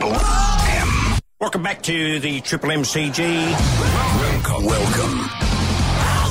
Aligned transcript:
Triple 0.00 0.16
M. 0.18 1.18
Welcome 1.40 1.62
back 1.62 1.82
to 1.82 2.18
the 2.20 2.40
Triple 2.40 2.70
MCG. 2.70 3.18
Welcome. 3.20 4.64
Welcome. 4.64 5.30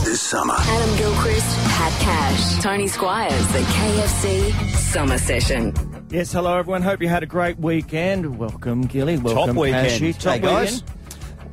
This 0.03 0.21
summer, 0.21 0.55
Adam 0.57 0.97
Gilchrist, 0.97 1.55
Pat 1.67 2.01
Cash, 2.01 2.63
Tony 2.63 2.87
Squires, 2.87 3.47
the 3.49 3.59
KFC 3.59 4.51
Summer 4.75 5.19
Session. 5.19 5.75
Yes, 6.09 6.31
hello 6.31 6.57
everyone. 6.57 6.81
Hope 6.81 6.99
you 6.99 7.09
had 7.09 7.21
a 7.21 7.27
great 7.27 7.59
weekend. 7.59 8.39
Welcome, 8.39 8.81
Gilly. 8.87 9.17
Welcome, 9.17 9.55
weekend. 9.55 9.87
Cashy. 9.87 10.13
Top 10.13 10.33
Hey, 10.33 10.39
guys. 10.39 10.81
weekend. 10.81 10.98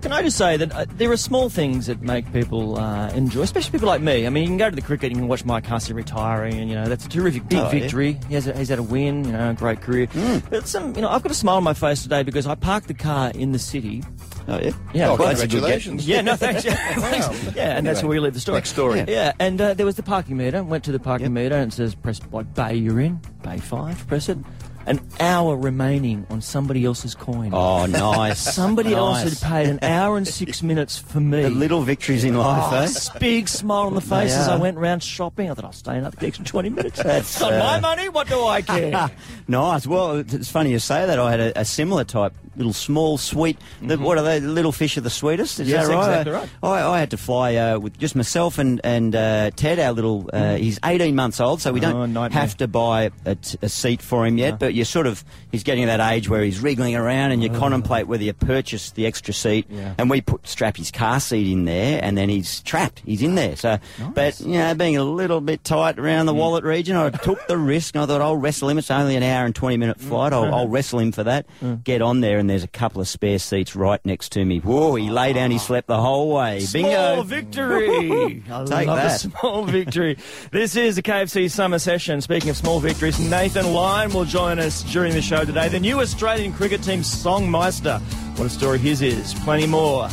Can 0.02 0.12
I 0.12 0.22
just 0.22 0.36
say 0.38 0.56
that 0.56 0.72
uh, 0.72 0.84
there 0.90 1.10
are 1.10 1.16
small 1.16 1.48
things 1.48 1.86
that 1.86 2.00
make 2.02 2.30
people 2.32 2.78
uh, 2.78 3.08
enjoy, 3.10 3.42
especially 3.42 3.72
people 3.72 3.88
like 3.88 4.00
me. 4.00 4.26
I 4.26 4.30
mean, 4.30 4.42
you 4.44 4.48
can 4.50 4.56
go 4.58 4.70
to 4.70 4.76
the 4.76 4.82
cricket, 4.82 5.06
and 5.10 5.16
you 5.16 5.22
can 5.22 5.28
watch 5.28 5.44
Mike 5.44 5.66
Hussey 5.66 5.92
retiring, 5.94 6.54
and 6.60 6.68
you 6.68 6.76
know 6.76 6.86
that's 6.88 7.06
a 7.06 7.08
terrific 7.08 7.48
big 7.48 7.58
Oh, 7.58 7.64
yeah. 7.64 7.70
victory. 7.70 8.20
He 8.28 8.34
has 8.34 8.46
a, 8.46 8.56
he's 8.56 8.68
had 8.68 8.78
a 8.78 8.82
win, 8.84 9.24
you 9.24 9.32
know, 9.32 9.50
a 9.50 9.54
great 9.54 9.80
career. 9.80 10.06
Mm. 10.08 10.48
But 10.48 10.68
some, 10.68 10.94
you 10.94 11.00
know, 11.02 11.08
I've 11.08 11.22
got 11.22 11.32
a 11.32 11.34
smile 11.34 11.56
on 11.56 11.64
my 11.64 11.74
face 11.74 12.02
today 12.02 12.22
because 12.22 12.46
I 12.46 12.54
parked 12.54 12.86
the 12.88 12.94
car 12.94 13.30
in 13.34 13.52
the 13.52 13.58
city. 13.58 14.04
Oh, 14.48 14.60
yeah? 14.60 14.70
Yeah, 14.94 15.08
Oh, 15.10 15.16
well, 15.16 15.28
that's 15.28 15.40
a 15.42 15.46
good 15.48 15.52
congratulations. 15.62 16.06
Yeah, 16.06 16.20
no, 16.20 16.36
thanks. 16.36 16.64
Yeah, 16.64 16.74
thanks. 16.94 17.56
yeah 17.56 17.76
and 17.76 17.84
that's 17.84 18.02
where 18.02 18.10
we 18.10 18.20
leave 18.20 18.34
the 18.34 18.38
story. 18.40 18.58
Next 18.58 18.70
story. 18.70 19.04
Yeah, 19.08 19.32
and 19.40 19.60
uh, 19.60 19.74
there 19.74 19.86
was 19.86 19.96
the 19.96 20.04
parking 20.04 20.36
meter. 20.36 20.62
Went 20.62 20.84
to 20.84 20.92
the 20.92 21.00
parking 21.00 21.32
meter 21.34 21.56
and 21.56 21.72
it 21.72 21.74
says, 21.74 21.96
press 21.96 22.20
what 22.30 22.54
bay 22.54 22.74
you're 22.76 23.00
in. 23.00 23.20
Bay 23.42 23.58
five, 23.58 24.06
press 24.06 24.28
it. 24.28 24.38
An 24.86 25.00
hour 25.18 25.56
remaining 25.56 26.26
on 26.30 26.40
somebody 26.40 26.84
else's 26.84 27.14
coin. 27.14 27.50
Oh, 27.52 27.86
nice. 27.90 28.38
Somebody 28.54 28.94
else 28.94 29.22
had 29.22 29.40
paid 29.40 29.68
an 29.68 29.80
hour 29.82 30.16
and 30.16 30.26
six 30.28 30.62
minutes 30.62 30.96
for 30.96 31.18
me. 31.18 31.42
The 31.42 31.50
little 31.50 31.82
victories 31.82 32.22
in 32.24 32.36
life, 32.38 32.72
Oh, 32.72 33.12
eh? 33.14 33.18
big 33.18 33.48
smile 33.48 33.86
on 33.88 33.94
the 33.94 34.00
face 34.00 34.32
as. 34.32 34.46
I 34.48 34.56
went 34.56 34.78
round 34.78 35.02
shopping. 35.02 35.50
I 35.50 35.54
thought 35.54 35.64
I'll 35.64 35.72
stay 35.72 35.96
another 35.98 36.16
extra 36.24 36.44
20 36.44 36.68
minutes. 36.70 37.02
That's, 37.02 37.40
Not 37.40 37.52
uh, 37.52 37.58
my 37.58 37.80
money. 37.80 38.08
What 38.08 38.28
do 38.28 38.44
I 38.44 38.62
care? 38.62 39.10
Nice. 39.48 39.86
Well, 39.86 40.16
it's 40.16 40.50
funny 40.50 40.70
you 40.72 40.80
say 40.80 41.06
that. 41.06 41.20
I 41.20 41.30
had 41.30 41.38
a, 41.38 41.60
a 41.60 41.64
similar 41.64 42.02
type, 42.02 42.34
little 42.56 42.72
small, 42.72 43.16
sweet. 43.16 43.56
The, 43.80 43.96
what 43.96 44.18
are 44.18 44.24
they? 44.24 44.40
Little 44.40 44.72
fish 44.72 44.96
are 44.96 45.00
the 45.02 45.10
sweetest. 45.10 45.60
Is 45.60 45.68
Mm-hmm. 45.68 45.74
Yes, 45.76 45.86
that 45.88 45.94
right? 45.94 46.08
exactly 46.20 46.32
right. 46.32 46.48
I, 46.64 46.88
I 46.94 46.98
had 46.98 47.10
to 47.12 47.16
fly 47.16 47.54
uh, 47.54 47.78
with 47.78 47.96
just 47.96 48.16
myself 48.16 48.58
and 48.58 48.80
and 48.82 49.14
uh, 49.14 49.50
Ted, 49.54 49.78
our 49.78 49.92
little. 49.92 50.28
Uh, 50.32 50.56
He's 50.56 50.80
18 50.84 51.14
months 51.14 51.40
old, 51.40 51.60
so 51.60 51.72
we 51.72 51.78
Oh, 51.80 51.92
don't 51.92 52.12
nightmare. 52.12 52.40
have 52.40 52.56
to 52.56 52.66
buy 52.66 53.10
a, 53.24 53.36
t- 53.36 53.56
a 53.62 53.68
seat 53.68 54.02
for 54.02 54.26
him 54.26 54.36
yet. 54.36 54.58
But 54.58 54.74
you're 54.76 54.84
sort 54.84 55.06
of 55.06 55.24
he's 55.50 55.62
getting 55.64 55.82
to 55.84 55.86
that 55.96 56.12
age 56.12 56.28
where 56.28 56.42
he's 56.42 56.60
wriggling 56.60 56.94
around, 56.94 57.32
and 57.32 57.42
you 57.42 57.50
contemplate 57.50 58.06
whether 58.06 58.22
you 58.22 58.32
purchase 58.32 58.90
the 58.92 59.06
extra 59.06 59.34
seat. 59.34 59.66
Oh. 59.70 59.74
Yeah. 59.76 59.94
And 59.98 60.08
we 60.10 60.20
put 60.20 60.46
strap 60.46 60.76
his 60.76 60.90
car 60.90 61.18
seat 61.20 61.50
in 61.50 61.64
there, 61.64 61.98
and 62.02 62.16
then 62.16 62.28
he's 62.28 62.60
trapped. 62.60 63.02
He's 63.04 63.22
in 63.22 63.34
there. 63.34 63.56
So, 63.56 63.78
but 64.14 64.38
you 64.40 64.52
know, 64.58 64.74
being 64.74 64.96
a 64.96 65.04
little 65.04 65.40
bit 65.40 65.64
tight 65.64 65.98
around 65.98 66.26
the 66.26 66.32
Mm. 66.34 66.36
wallet 66.36 66.64
region, 66.64 66.96
I 66.96 67.10
took 67.10 67.46
the 67.46 67.56
risk. 67.58 67.94
And 67.94 68.02
I 68.02 68.06
thought 68.06 68.20
I'll 68.20 68.36
wrestle 68.36 68.68
him. 68.68 68.78
It's 68.78 68.90
only 68.90 69.16
an 69.16 69.22
hour 69.22 69.44
and 69.46 69.54
20 69.54 69.76
minute 69.76 69.98
Mm. 69.98 70.08
flight. 70.08 70.32
I'll, 70.32 70.54
I'll 70.54 70.68
wrestle 70.68 70.98
him 71.00 71.12
for 71.12 71.24
that. 71.24 71.46
Get 71.84 72.02
on 72.02 72.20
there, 72.20 72.38
and 72.38 72.48
there's 72.50 72.64
a 72.64 72.68
couple 72.68 73.00
of 73.00 73.08
spare 73.08 73.38
seats 73.38 73.74
right 73.74 74.00
next 74.04 74.32
to 74.32 74.44
me. 74.44 74.58
Whoa! 74.58 74.94
He 74.96 75.08
lay 75.10 75.32
down. 75.32 75.50
He 75.50 75.58
slept 75.58 75.86
the 75.88 76.00
whole 76.00 76.32
way. 76.34 76.60
Small 76.60 76.82
Bingo. 76.82 77.22
victory. 77.22 78.42
I 78.50 78.64
Take 78.64 78.86
love 78.86 78.96
that. 78.98 79.16
a 79.16 79.18
small 79.18 79.64
victory. 79.64 80.18
This 80.50 80.76
is 80.76 80.96
the 80.96 81.02
KFC 81.02 81.50
Summer 81.50 81.78
Session. 81.78 82.20
Speaking 82.20 82.50
of 82.50 82.56
small 82.56 82.80
victories, 82.80 83.18
Nathan 83.18 83.72
Lyon 83.72 84.12
will 84.12 84.24
join 84.24 84.58
us 84.58 84.65
during 84.66 85.12
the 85.12 85.22
show 85.22 85.44
today. 85.44 85.68
The 85.68 85.78
new 85.78 86.00
Australian 86.00 86.52
cricket 86.52 86.82
team 86.82 87.00
songmeister. 87.00 88.00
What 88.36 88.46
a 88.46 88.50
story 88.50 88.78
his 88.78 89.00
is. 89.00 89.32
Plenty 89.34 89.66
more 89.66 90.08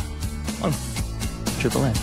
on 0.61 0.71
Triple 1.59 1.83
M. 1.83 1.93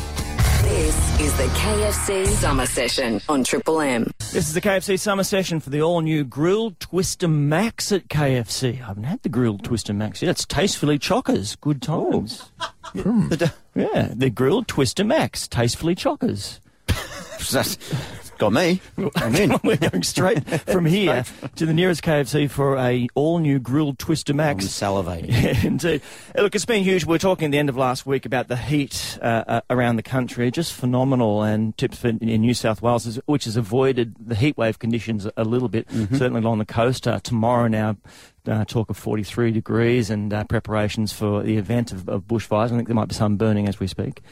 This 0.62 1.20
is 1.20 1.36
the 1.36 1.44
KFC 1.44 2.26
Summer 2.26 2.66
Session 2.66 3.20
on 3.28 3.44
Triple 3.44 3.80
M. 3.80 4.10
This 4.32 4.48
is 4.48 4.54
the 4.54 4.60
KFC 4.60 4.98
Summer 4.98 5.22
Session 5.22 5.60
for 5.60 5.70
the 5.70 5.80
all-new 5.80 6.24
Grilled 6.24 6.80
Twister 6.80 7.28
Max 7.28 7.92
at 7.92 8.08
KFC. 8.08 8.82
I 8.82 8.86
haven't 8.86 9.04
had 9.04 9.22
the 9.22 9.28
Grilled 9.28 9.62
Twister 9.62 9.92
Max 9.92 10.20
yet. 10.20 10.30
It's 10.30 10.44
tastefully 10.44 10.98
chockers. 10.98 11.58
Good 11.60 11.80
times. 11.80 12.50
Oh. 12.96 13.28
Yeah, 13.76 14.12
the 14.12 14.30
Grilled 14.30 14.66
Twister 14.66 15.04
Max. 15.04 15.46
Tastefully 15.46 15.94
chockers. 15.94 16.58
Got 18.40 18.54
me. 18.54 18.80
I'm 19.16 19.34
in. 19.34 19.54
We're 19.64 19.76
going 19.76 20.02
straight 20.02 20.42
from 20.62 20.86
here 20.86 21.24
to 21.56 21.66
the 21.66 21.74
nearest 21.74 22.02
KFC 22.02 22.50
for 22.50 22.78
a 22.78 23.06
all-new 23.14 23.58
grilled 23.58 23.98
Twister 23.98 24.32
I'm 24.32 24.38
Max. 24.38 24.64
salivating. 24.64 25.28
Yeah, 25.40 25.60
indeed. 25.62 26.00
Uh, 26.34 26.40
Look, 26.40 26.54
it's 26.54 26.64
been 26.64 26.82
huge. 26.82 27.04
We 27.04 27.16
are 27.16 27.18
talking 27.18 27.44
at 27.44 27.50
the 27.50 27.58
end 27.58 27.68
of 27.68 27.76
last 27.76 28.06
week 28.06 28.24
about 28.24 28.48
the 28.48 28.56
heat 28.56 29.18
uh, 29.20 29.44
uh, 29.46 29.60
around 29.68 29.96
the 29.96 30.02
country, 30.02 30.50
just 30.50 30.72
phenomenal. 30.72 31.42
And 31.42 31.76
tips 31.76 31.98
for, 31.98 32.08
in 32.08 32.18
New 32.18 32.54
South 32.54 32.80
Wales, 32.80 33.04
is, 33.04 33.20
which 33.26 33.44
has 33.44 33.58
avoided 33.58 34.14
the 34.18 34.34
heat 34.34 34.56
wave 34.56 34.78
conditions 34.78 35.26
a, 35.36 35.44
little 35.44 35.68
bit, 35.68 35.90
certainly 35.90 36.40
along 36.40 36.60
the 36.60 36.64
coast. 36.64 37.06
Uh, 37.06 37.20
tomorrow 37.20 37.68
now, 37.68 37.98
uh, 38.46 38.64
talk 38.64 38.88
of 38.88 38.96
43 38.96 39.50
degrees 39.50 40.08
and 40.08 40.32
uh, 40.32 40.44
preparations 40.44 41.12
for 41.12 41.42
the 41.42 41.58
event 41.58 41.92
of, 41.92 42.08
of 42.08 42.22
bushfires. 42.22 42.72
I 42.72 42.76
think 42.76 42.88
there 42.88 42.94
might 42.94 43.08
be 43.08 43.14
some 43.14 43.36
burning 43.36 43.68
as 43.68 43.78
we 43.78 43.86
speak. 43.86 44.22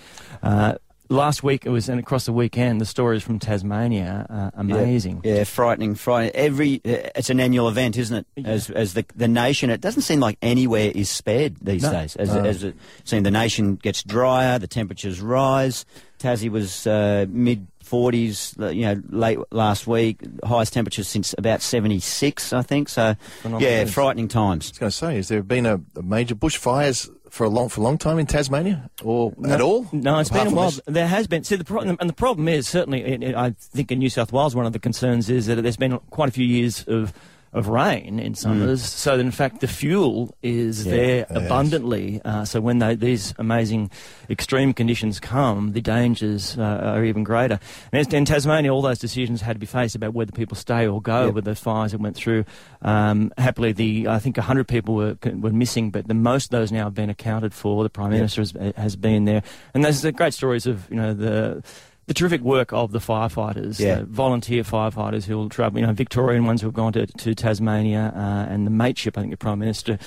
Uh, 0.43 0.77
last 1.09 1.43
week 1.43 1.65
it 1.67 1.71
was, 1.71 1.89
and 1.89 1.99
across 2.01 2.27
the 2.27 2.33
weekend, 2.33 2.81
the 2.81 2.87
stories 2.87 3.23
from 3.23 3.39
Tasmania, 3.39 4.27
uh, 4.29 4.51
amazing. 4.61 5.21
Yeah, 5.25 5.45
frightening, 5.45 5.95
frightening. 5.95 6.33
Every 6.35 6.77
uh, 6.85 7.11
it's 7.17 7.31
an 7.31 7.41
annual 7.41 7.69
event, 7.69 7.97
isn't 7.97 8.27
it? 8.37 8.47
As 8.47 8.71
as 8.71 8.95
the 8.95 9.05
the 9.17 9.29
nation, 9.29 9.71
it 9.71 9.81
doesn't 9.81 10.03
seem 10.03 10.21
like 10.21 10.39
anywhere 10.43 10.91
is 10.95 11.09
spared 11.09 11.57
these 11.61 11.83
No. 11.83 11.93
days. 11.93 12.17
As 12.17 12.31
as 12.35 12.65
it 12.65 12.77
seems, 13.05 13.25
the 13.25 13.31
nation 13.31 13.77
gets 13.77 14.03
drier, 14.03 14.59
the 14.59 14.67
temperatures 14.69 15.21
rise. 15.21 15.85
Tassie 16.19 16.51
was 16.51 16.87
uh, 16.87 17.27
mid. 17.29 17.67
40s, 17.89 18.75
you 18.77 18.83
know, 18.83 19.01
late 19.09 19.39
last 19.51 19.87
week, 19.87 20.21
highest 20.45 20.75
temperatures 20.75 21.09
since 21.09 21.35
about 21.39 21.63
76, 21.63 22.53
I 22.53 22.61
think. 22.61 22.91
So, 22.91 23.15
Phenomenal. 23.41 23.67
yeah, 23.67 23.87
frightening 23.87 24.29
times. 24.29 24.67
I 24.67 24.69
was 24.73 24.79
going 24.79 24.91
to 24.91 24.97
say, 24.97 25.17
has 25.17 25.29
there 25.29 25.43
been 25.43 25.65
a, 25.65 25.81
a 25.97 26.03
major 26.03 26.35
bushfires 26.35 27.09
for 27.31 27.45
a 27.45 27.49
long 27.49 27.69
for 27.69 27.81
a 27.81 27.85
long 27.85 27.99
time 27.99 28.19
in 28.19 28.27
Tasmania, 28.27 28.91
or 29.03 29.33
at 29.47 29.61
all? 29.61 29.87
No, 29.93 30.19
it's 30.19 30.31
been 30.31 30.47
a 30.47 30.51
while. 30.51 30.71
this? 30.71 30.81
There 30.87 31.07
has 31.07 31.27
been. 31.27 31.45
See, 31.45 31.57
the 31.57 31.65
pro- 31.65 31.81
and 31.81 31.99
the 32.09 32.13
problem 32.13 32.49
is 32.49 32.69
certainly, 32.69 33.03
it, 33.05 33.23
it- 33.23 33.35
I 33.35 33.51
think 33.59 33.91
in 33.93 33.99
New 33.99 34.11
South 34.11 34.33
Wales, 34.33 34.55
one 34.57 34.67
of 34.67 34.73
the 34.73 34.79
concerns 34.79 35.29
is 35.31 35.47
that 35.47 35.61
there's 35.63 35.77
been 35.77 35.99
quite 36.11 36.29
a 36.29 36.33
few 36.33 36.47
years 36.47 36.85
of 36.89 37.13
of 37.53 37.69
rain 37.69 38.19
in 38.19 38.35
summers, 38.35 38.83
so 38.85 39.17
that 39.17 39.25
in 39.25 39.31
fact 39.31 39.61
the 39.61 39.67
fuel 39.67 40.35
is 40.43 40.85
there 40.85 41.27
abundantly. 41.31 42.21
Uh, 42.25 42.45
so 42.45 42.61
when 42.61 42.79
they, 42.79 42.95
these 42.95 43.35
amazing 43.39 43.91
extreme 44.29 44.73
conditions 44.75 45.19
come, 45.19 45.73
the 45.73 45.81
dangers 45.81 46.59
uh, 46.59 46.63
are 46.63 47.05
even 47.05 47.25
greater. 47.25 47.59
And 47.93 48.01
as- 48.01 48.13
in 48.13 48.25
Tasmania, 48.25 48.73
all 48.73 48.83
those 48.83 48.99
decisions 48.99 49.41
had 49.41 49.55
to 49.55 49.61
be 49.61 49.67
faced 49.67 49.95
about 49.95 50.13
whether 50.15 50.33
people 50.33 50.57
stay 50.57 50.87
or 50.87 51.01
go 51.01 51.27
Yep. 51.27 51.35
with 51.35 51.45
the 51.45 51.55
fires 51.55 51.93
that 51.93 52.01
went 52.01 52.17
through. 52.17 52.45
Um, 52.83 53.33
happily, 53.39 53.73
the 53.73 54.09
I 54.09 54.19
think 54.19 54.37
100 54.37 54.69
people 54.69 54.95
were 54.95 55.17
were 55.25 55.51
missing, 55.53 55.91
but 55.91 56.07
the 56.07 56.15
most 56.15 56.47
of 56.47 56.51
those 56.51 56.71
now 56.71 56.85
have 56.85 56.95
been 56.95 57.11
accounted 57.11 57.55
for. 57.55 57.83
The 57.83 57.91
Prime 57.91 58.11
Minister 58.11 58.43
has, 58.43 58.53
has 58.77 58.97
been 58.97 59.25
there, 59.25 59.43
and 59.75 59.85
there's 59.85 60.03
the 60.03 60.13
great 60.13 60.35
stories 60.35 60.67
of 60.67 60.89
you 60.91 60.97
know 60.97 61.15
the. 61.15 61.63
The 62.09 62.15
terrific 62.15 62.41
work 62.41 62.73
of 62.73 62.91
the 62.93 62.99
firefighters, 63.01 63.79
Yeah. 63.79 63.97
the 63.97 64.05
volunteer 64.07 64.63
firefighters 64.63 65.25
who 65.25 65.37
will 65.37 65.51
travel, 65.51 65.79
you 65.79 65.87
know, 65.87 65.93
Victorian 65.93 66.47
ones 66.47 66.63
who 66.63 66.67
have 66.69 66.75
gone 66.75 66.93
to, 66.95 67.07
to 67.07 67.35
Tasmania, 67.35 68.13
uh, 68.17 68.51
and 68.53 68.67
the 68.67 68.71
mateship, 68.71 69.17
I 69.19 69.21
think 69.21 69.31
the 69.31 69.37
Prime 69.37 69.59
Minister 69.59 69.99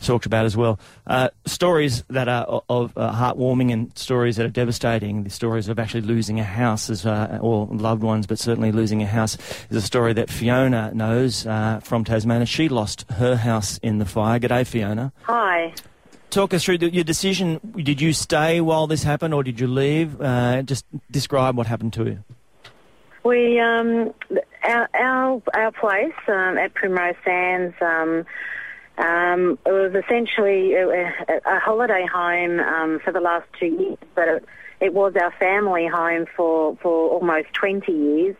talked 0.00 0.24
about 0.24 0.44
as 0.46 0.56
well. 0.56 0.78
Uh, 1.08 1.30
stories 1.46 2.04
that 2.10 2.28
are 2.28 2.62
of 2.68 2.96
uh, 2.96 3.12
heartwarming 3.12 3.72
and 3.72 3.90
stories 3.98 4.36
that 4.36 4.46
are 4.46 4.50
devastating. 4.50 5.24
The 5.24 5.30
stories 5.30 5.68
of 5.68 5.80
actually 5.80 6.02
losing 6.02 6.38
a 6.38 6.44
house, 6.44 6.88
as, 6.90 7.04
uh, 7.04 7.38
or 7.42 7.66
loved 7.72 8.04
ones, 8.04 8.28
but 8.28 8.38
certainly 8.38 8.70
losing 8.70 9.02
a 9.02 9.06
house, 9.06 9.36
is 9.68 9.76
a 9.76 9.82
story 9.82 10.12
that 10.12 10.30
Fiona 10.30 10.92
knows 10.94 11.44
uh, 11.44 11.80
from 11.82 12.04
Tasmania. 12.04 12.46
She 12.46 12.68
lost 12.68 13.04
her 13.10 13.34
house 13.34 13.78
in 13.78 13.98
the 13.98 14.06
fire. 14.06 14.38
G'day, 14.38 14.64
Fiona. 14.64 15.12
Hi. 15.22 15.74
Talk 16.30 16.52
us 16.54 16.64
through 16.64 16.76
your 16.76 17.04
decision. 17.04 17.60
Did 17.76 18.00
you 18.00 18.12
stay 18.12 18.60
while 18.60 18.86
this 18.86 19.02
happened, 19.02 19.34
or 19.34 19.42
did 19.42 19.58
you 19.60 19.66
leave? 19.66 20.20
Uh, 20.20 20.62
just 20.62 20.84
describe 21.10 21.56
what 21.56 21.66
happened 21.66 21.92
to 21.94 22.04
you. 22.04 22.24
We 23.24 23.58
um, 23.60 24.12
our 24.62 24.88
our 24.94 25.42
our 25.54 25.72
place 25.72 26.12
um, 26.28 26.58
at 26.58 26.74
Primrose 26.74 27.16
Sands 27.24 27.74
um, 27.80 28.26
um, 28.98 29.58
it 29.64 29.70
was 29.70 29.94
essentially 29.94 30.74
a, 30.74 31.12
a, 31.46 31.60
holiday 31.60 32.04
home 32.12 32.58
um, 32.58 32.98
for 33.04 33.12
the 33.12 33.20
last 33.20 33.46
two 33.58 33.66
years, 33.66 33.98
but 34.16 34.26
it, 34.26 34.44
it 34.80 34.92
was 34.92 35.14
our 35.14 35.30
family 35.38 35.86
home 35.86 36.26
for 36.36 36.76
for 36.82 37.10
almost 37.10 37.52
twenty 37.52 37.92
years. 37.92 38.36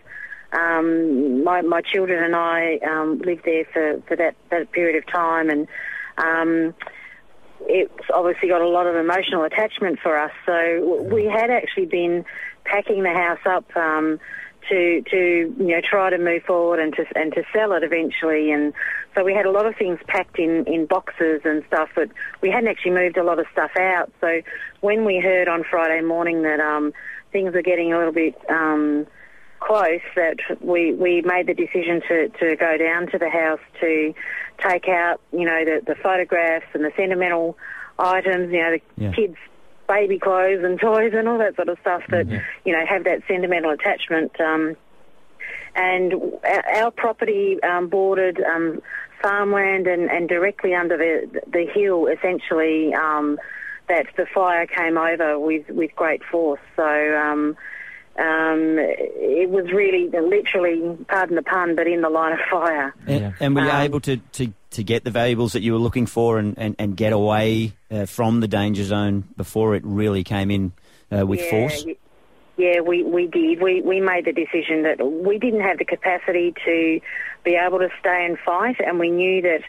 Um, 0.53 1.45
my 1.45 1.63
my 1.63 1.81
children 1.81 2.25
and 2.25 2.35
I 2.35 2.79
um, 2.79 3.21
lived 3.21 3.45
there 3.45 3.67
for, 3.73 4.03
for 4.09 4.17
that, 4.17 4.35
that 4.51 4.73
period 4.73 4.97
of 4.97 5.07
time, 5.07 5.49
and 5.49 5.69
um, 6.17 6.75
it's 7.63 8.11
obviously 8.13 8.49
got 8.49 8.61
a 8.61 8.69
lot 8.69 8.87
of 8.87 8.95
emotional 8.97 9.45
attachment 9.45 9.99
for 10.01 10.17
us. 10.19 10.33
So 10.47 11.09
we 11.11 11.25
had 11.25 11.51
actually 11.51 11.87
been 11.87 12.25
packing 12.65 13.03
the 13.03 13.13
house 13.13 13.41
up 13.47 13.65
um, 13.77 14.21
to 14.69 15.03
to 15.11 15.55
you 15.59 15.67
know 15.67 15.81
try 15.81 16.11
to 16.11 16.19
move 16.19 16.43
forward 16.45 16.81
and 16.81 16.95
to 16.95 17.05
and 17.17 17.33
to 17.35 17.43
sell 17.55 17.73
it 17.73 17.83
eventually. 17.83 18.51
And 18.51 18.73
so 19.15 19.25
we 19.25 19.35
had 19.35 19.47
a 19.47 19.51
lot 19.51 19.67
of 19.67 19.77
things 19.77 19.99
packed 20.07 20.39
in 20.39 20.65
in 20.67 20.87
boxes 20.87 21.43
and 21.45 21.65
stuff, 21.67 21.89
but 21.95 22.11
we 22.41 22.51
hadn't 22.51 22.69
actually 22.69 22.93
moved 22.93 23.17
a 23.17 23.25
lot 23.25 23.39
of 23.39 23.47
stuff 23.53 23.73
out. 23.79 24.13
So 24.21 24.43
when 24.81 25.05
we 25.05 25.19
heard 25.19 25.49
on 25.49 25.65
Friday 25.69 26.01
morning 26.03 26.43
that 26.43 26.61
um, 26.61 26.93
things 27.33 27.55
were 27.55 27.63
getting 27.63 27.93
a 27.93 27.99
little 27.99 28.13
bit 28.13 28.35
um, 28.49 29.07
close 29.61 30.01
that 30.17 30.37
we, 30.61 30.93
we 30.95 31.23
made 31.23 31.47
the 31.47 31.55
decision 31.55 32.01
to, 32.09 32.29
to 32.29 32.57
go 32.57 32.77
down 32.77 33.07
to 33.09 33.19
the 33.19 33.29
house 33.29 33.61
to 33.81 34.15
take 34.67 34.89
out, 34.89 35.21
you 35.33 35.45
know, 35.45 35.65
the, 35.65 35.83
the 35.87 35.95
photographs 36.03 36.67
and 36.75 36.85
the 36.85 36.93
sentimental 36.97 37.57
items, 37.99 38.53
you 38.53 38.59
know, 38.61 38.73
the 38.73 38.81
Yeah. 38.97 39.13
kids' 39.13 39.37
baby 39.89 40.19
clothes 40.19 40.63
and 40.63 40.79
toys 40.79 41.13
and 41.15 41.29
all 41.29 41.39
that 41.39 41.57
sort 41.57 41.69
of 41.69 41.79
stuff 41.81 42.03
that, 42.11 42.27
you 42.65 42.73
know, 42.73 42.85
have 42.87 43.05
that 43.05 43.23
sentimental 43.27 43.71
attachment. 43.71 44.39
Um, 44.41 44.77
and 45.75 46.13
our, 46.45 46.77
our 46.85 46.91
property 46.91 47.63
um, 47.63 47.89
bordered 47.89 48.41
um, 48.41 48.83
farmland 49.23 49.87
and, 49.87 50.11
and 50.11 50.29
directly 50.29 50.75
under 50.75 50.97
the, 50.97 51.41
the 51.51 51.67
hill, 51.73 52.07
essentially, 52.07 52.93
um, 52.95 53.39
that 53.89 54.07
the 54.17 54.27
fire 54.35 54.67
came 54.67 54.99
over 54.99 55.39
with, 55.39 55.69
with 55.71 55.91
great 55.97 56.23
force. 56.23 56.61
So 56.77 56.85
um, 56.85 57.57
um, 58.19 58.77
it 58.79 59.49
was 59.49 59.71
really, 59.73 60.09
literally, 60.09 60.97
pardon 61.07 61.37
the 61.37 61.43
pun, 61.43 61.77
but 61.77 61.87
in 61.87 62.01
the 62.01 62.11
line 62.11 62.33
of 62.33 62.41
fire. 62.51 62.95
And, 63.07 63.21
Yeah. 63.21 63.33
and 63.41 63.55
were 63.55 63.63
you 63.63 63.71
Um, 63.71 63.83
able 63.83 64.01
to, 64.01 64.17
to, 64.17 64.53
to 64.71 64.83
get 64.83 65.05
the 65.05 65.11
valuables 65.11 65.53
that 65.53 65.63
you 65.63 65.73
were 65.73 65.79
looking 65.79 66.07
for 66.07 66.39
and, 66.39 66.59
and, 66.59 66.75
and 66.79 66.97
get 66.97 67.13
away 67.13 67.73
uh, 67.91 68.07
from 68.07 68.41
the 68.41 68.49
danger 68.49 68.83
zone 68.83 69.25
before 69.37 69.77
it 69.77 69.83
really 69.85 70.25
came 70.25 70.51
in 70.51 70.73
uh, 71.17 71.25
with 71.27 71.41
yeah, 71.41 71.51
force? 71.51 71.87
Yeah, 72.57 72.81
we, 72.81 73.05
we 73.05 73.29
did. 73.29 73.63
We, 73.63 73.83
we 73.83 74.01
made 74.01 74.25
the 74.25 74.33
decision 74.33 74.83
that 74.83 74.99
we 75.01 75.39
didn't 75.39 75.61
have 75.61 75.79
the 75.79 75.85
capacity 75.85 76.55
to 76.65 77.01
be 77.45 77.55
able 77.55 77.79
to 77.79 77.89
stay 78.01 78.27
and 78.27 78.37
fight, 78.45 78.77
and 78.85 78.99
we 78.99 79.11
knew 79.11 79.43
that 79.43 79.63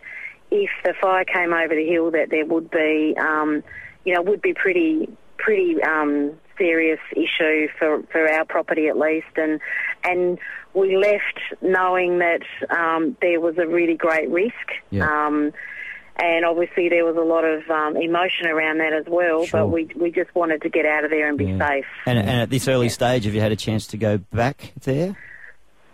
if 0.50 0.72
the 0.84 0.96
fire 1.00 1.24
came 1.24 1.54
over 1.54 1.76
the 1.76 1.86
hill, 1.86 2.10
that 2.12 2.32
there 2.32 2.48
would 2.48 2.72
be, 2.72 3.16
um, 3.20 3.64
you 4.06 4.16
know, 4.16 4.24
would 4.24 4.42
be 4.42 4.56
pretty 4.56 5.08
pretty 5.38 5.82
um, 5.84 6.34
serious 6.60 7.00
issue 7.14 7.68
for, 7.80 8.04
for 8.12 8.30
our 8.32 8.46
property 8.46 8.88
at 8.88 8.98
least, 8.98 9.36
and 9.38 9.60
and 10.04 10.38
we 10.76 10.96
left 10.98 11.40
knowing 11.64 12.20
that 12.20 12.42
um, 12.70 13.18
there 13.22 13.40
was 13.40 13.58
a 13.58 13.66
really 13.66 13.96
great 13.96 14.30
risk. 14.30 14.54
Yeah. 14.92 15.06
Um, 15.10 15.52
and 16.22 16.44
obviously 16.46 16.90
there 16.90 17.06
was 17.06 17.16
a 17.16 17.22
lot 17.22 17.46
of 17.46 17.68
um, 17.70 17.96
emotion 17.96 18.46
around 18.48 18.80
that 18.80 18.92
as 18.94 19.06
well. 19.08 19.46
Sure. 19.46 19.62
But 19.62 19.68
we 19.70 19.90
we 19.96 20.12
just 20.12 20.36
wanted 20.36 20.62
to 20.64 20.70
get 20.70 20.86
out 20.86 21.06
of 21.06 21.10
there 21.10 21.28
and 21.28 21.38
be 21.38 21.46
Yeah. 21.46 21.68
safe. 21.68 21.86
And, 22.06 22.20
and 22.20 22.42
at 22.42 22.50
this 22.50 22.68
early 22.68 22.90
stage, 22.90 23.24
have 23.26 23.34
you 23.34 23.42
had 23.42 23.54
a 23.54 23.56
chance 23.56 23.88
to 23.88 23.98
go 23.98 24.18
back 24.18 24.74
there? 24.84 25.16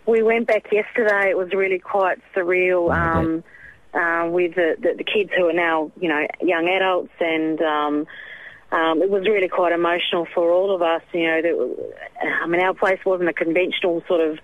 We 0.04 0.22
went 0.22 0.46
back 0.46 0.66
yesterday. 0.72 1.30
It 1.30 1.38
was 1.38 1.52
really 1.52 1.78
quite 1.78 2.18
surreal. 2.34 2.92
Um, 2.94 3.44
uh, 3.94 4.28
with 4.28 4.54
the, 4.54 4.76
the 4.78 4.94
the 4.98 5.04
kids 5.04 5.30
who 5.36 5.46
are 5.48 5.52
now 5.54 5.90
you 6.00 6.08
know 6.08 6.26
young 6.42 6.68
adults, 6.68 7.12
and 7.18 7.60
um, 7.62 8.06
um, 8.72 9.00
it 9.00 9.10
was 9.10 9.26
really 9.26 9.48
quite 9.48 9.72
emotional 9.72 10.26
for 10.34 10.50
all 10.50 10.74
of 10.74 10.82
us. 10.82 11.02
You 11.12 11.26
know, 11.26 11.42
that, 11.42 11.94
I 12.42 12.46
mean, 12.46 12.60
our 12.60 12.74
place 12.74 12.98
wasn't 13.04 13.28
a 13.28 13.32
conventional 13.32 14.02
sort 14.08 14.20
of 14.20 14.38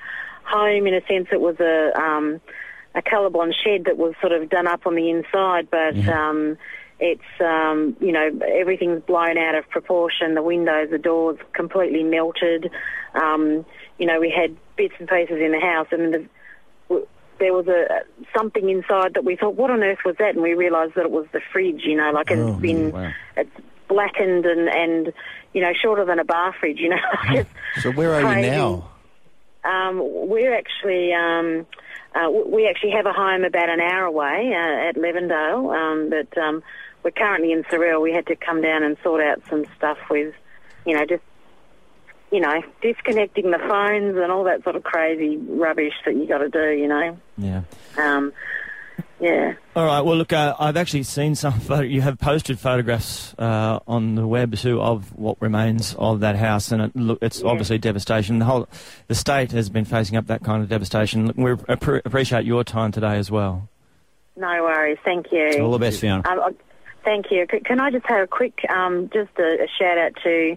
home 0.45 0.87
in 0.87 0.95
a 0.95 1.01
sense. 1.07 1.29
It 1.33 1.41
was 1.41 1.59
a 1.61 1.93
um, 2.01 2.41
a 2.95 3.03
Colorbond 3.03 3.53
shed 3.65 3.85
that 3.87 3.97
was 3.97 4.15
sort 4.21 4.33
of 4.33 4.49
done 4.49 4.67
up 4.67 4.87
on 4.87 4.95
the 4.95 5.11
inside, 5.11 5.69
but 5.71 5.97
um, 6.09 6.57
it's 7.01 7.23
um, 7.41 7.97
you 8.01 8.13
know 8.13 8.31
everything's 8.47 9.03
blown 9.03 9.39
out 9.39 9.55
of 9.55 9.69
proportion. 9.71 10.35
The 10.35 10.43
windows, 10.43 10.91
the 10.91 10.99
doors, 10.99 11.39
completely 11.53 12.05
melted. 12.05 12.71
Um, 13.15 13.67
you 13.99 14.07
know, 14.07 14.21
we 14.21 14.31
had 14.31 14.57
bits 14.77 14.95
and 14.99 15.09
pieces 15.09 15.39
in 15.41 15.53
the 15.53 15.61
house, 15.61 15.89
and 15.91 16.15
the, 16.15 16.27
w- 16.89 17.07
there 17.39 17.53
was 17.53 17.67
a 17.67 18.03
something 18.37 18.69
inside 18.69 19.15
that 19.15 19.25
we 19.25 19.37
thought, 19.37 19.57
what 19.57 19.71
on 19.71 19.83
earth 19.83 19.99
was 20.05 20.17
that? 20.19 20.35
And 20.35 20.43
we 20.43 20.55
realised 20.55 20.95
that 20.95 21.05
it 21.05 21.11
was 21.11 21.27
the 21.33 21.41
fridge. 21.53 21.83
You 21.85 21.97
know, 21.97 22.13
like 22.13 22.31
it's 22.31 22.61
been 22.61 22.93
wow. 22.93 23.11
it's 23.37 23.51
blackened 23.93 24.47
and 24.47 24.69
and 24.69 25.13
you 25.53 25.61
know 25.61 25.73
shorter 25.75 26.05
than 26.05 26.19
a 26.19 26.25
bar 26.25 26.55
fridge. 26.59 26.79
You 26.79 26.91
know, 26.91 27.45
So 27.81 27.91
where 27.93 28.15
are 28.15 28.23
crazy. 28.23 28.47
you 28.47 28.53
now? 28.53 28.89
um, 29.65 30.01
we're 30.03 30.55
actually 30.55 31.13
um, 31.13 31.67
uh, 32.15 32.31
we 32.31 32.67
actually 32.69 32.91
have 32.93 33.07
a 33.07 33.13
home 33.13 33.45
about 33.45 33.69
an 33.69 33.81
hour 33.81 34.05
away 34.05 34.53
uh, 34.55 34.89
at 34.89 34.97
Levendale, 34.97 35.75
um, 35.75 36.11
but 36.11 36.37
um, 36.39 36.63
we're 37.03 37.11
currently 37.13 37.53
in 37.53 37.63
Sorell. 37.65 38.03
We 38.03 38.13
had 38.13 38.27
to 38.27 38.37
come 38.37 38.61
down 38.63 38.83
and 38.83 38.97
sort 39.03 39.23
out 39.23 39.43
some 39.49 39.65
stuff 39.77 39.99
with, 40.11 40.35
you 40.87 40.97
know, 40.97 41.05
just 41.07 41.23
you 42.31 42.41
know, 42.41 42.63
disconnecting 42.81 43.51
the 43.51 43.59
phones 43.59 44.17
and 44.17 44.33
all 44.33 44.45
that 44.45 44.63
sort 44.65 44.75
of 44.75 44.83
crazy 44.83 45.37
rubbish 45.37 45.93
that 46.07 46.17
you 46.17 46.27
got 46.27 46.39
to 46.39 46.49
do. 46.49 46.71
You 46.71 46.89
know, 46.89 47.19
Yeah. 47.37 47.63
um, 47.99 48.33
yeah. 49.23 49.55
All 49.77 49.87
right. 49.87 50.01
Well, 50.01 50.17
look, 50.17 50.33
uh, 50.33 50.55
I've 50.59 50.77
actually 50.77 51.05
seen 51.05 51.35
some. 51.37 51.53
Photo- 51.61 51.83
you 51.83 52.01
have 52.03 52.19
posted 52.19 52.59
photographs 52.59 53.35
uh, 53.39 53.79
on 53.87 54.17
the 54.17 54.27
web 54.27 54.55
too 54.57 54.83
of 54.83 55.17
what 55.17 55.41
remains 55.41 55.95
of 55.97 56.21
that 56.21 56.37
house, 56.37 56.73
and 56.73 56.83
it, 56.83 56.97
look, 56.97 57.21
it's 57.23 57.43
obviously 57.43 57.79
devastation. 57.79 58.41
The 58.41 58.45
whole, 58.45 58.69
the 59.07 59.15
state 59.15 59.53
has 59.53 59.71
been 59.71 59.85
facing 59.85 60.17
up 60.17 60.27
that 60.27 60.43
kind 60.43 60.63
of 60.63 60.69
devastation. 60.69 61.29
We 61.37 61.53
appre- 61.53 62.03
appreciate 62.05 62.45
your 62.45 62.65
time 62.65 62.91
today 62.93 63.17
as 63.17 63.31
well. 63.31 63.69
No 64.37 64.49
worries. 64.65 64.99
Thank 65.05 65.31
you. 65.31 65.63
All 65.63 65.71
the 65.71 65.79
best, 65.79 66.01
Fiona. 66.01 66.29
Um, 66.29 66.57
thank 67.05 67.27
you. 67.31 67.47
C- 67.51 67.61
Can 67.61 67.79
I 67.81 67.91
just 67.91 68.07
have 68.07 68.23
a 68.25 68.27
quick, 68.27 68.59
um, 68.69 69.09
just 69.13 69.31
a, 69.39 69.65
a 69.65 69.69
shout 69.79 69.99
out 69.99 70.13
to 70.25 70.57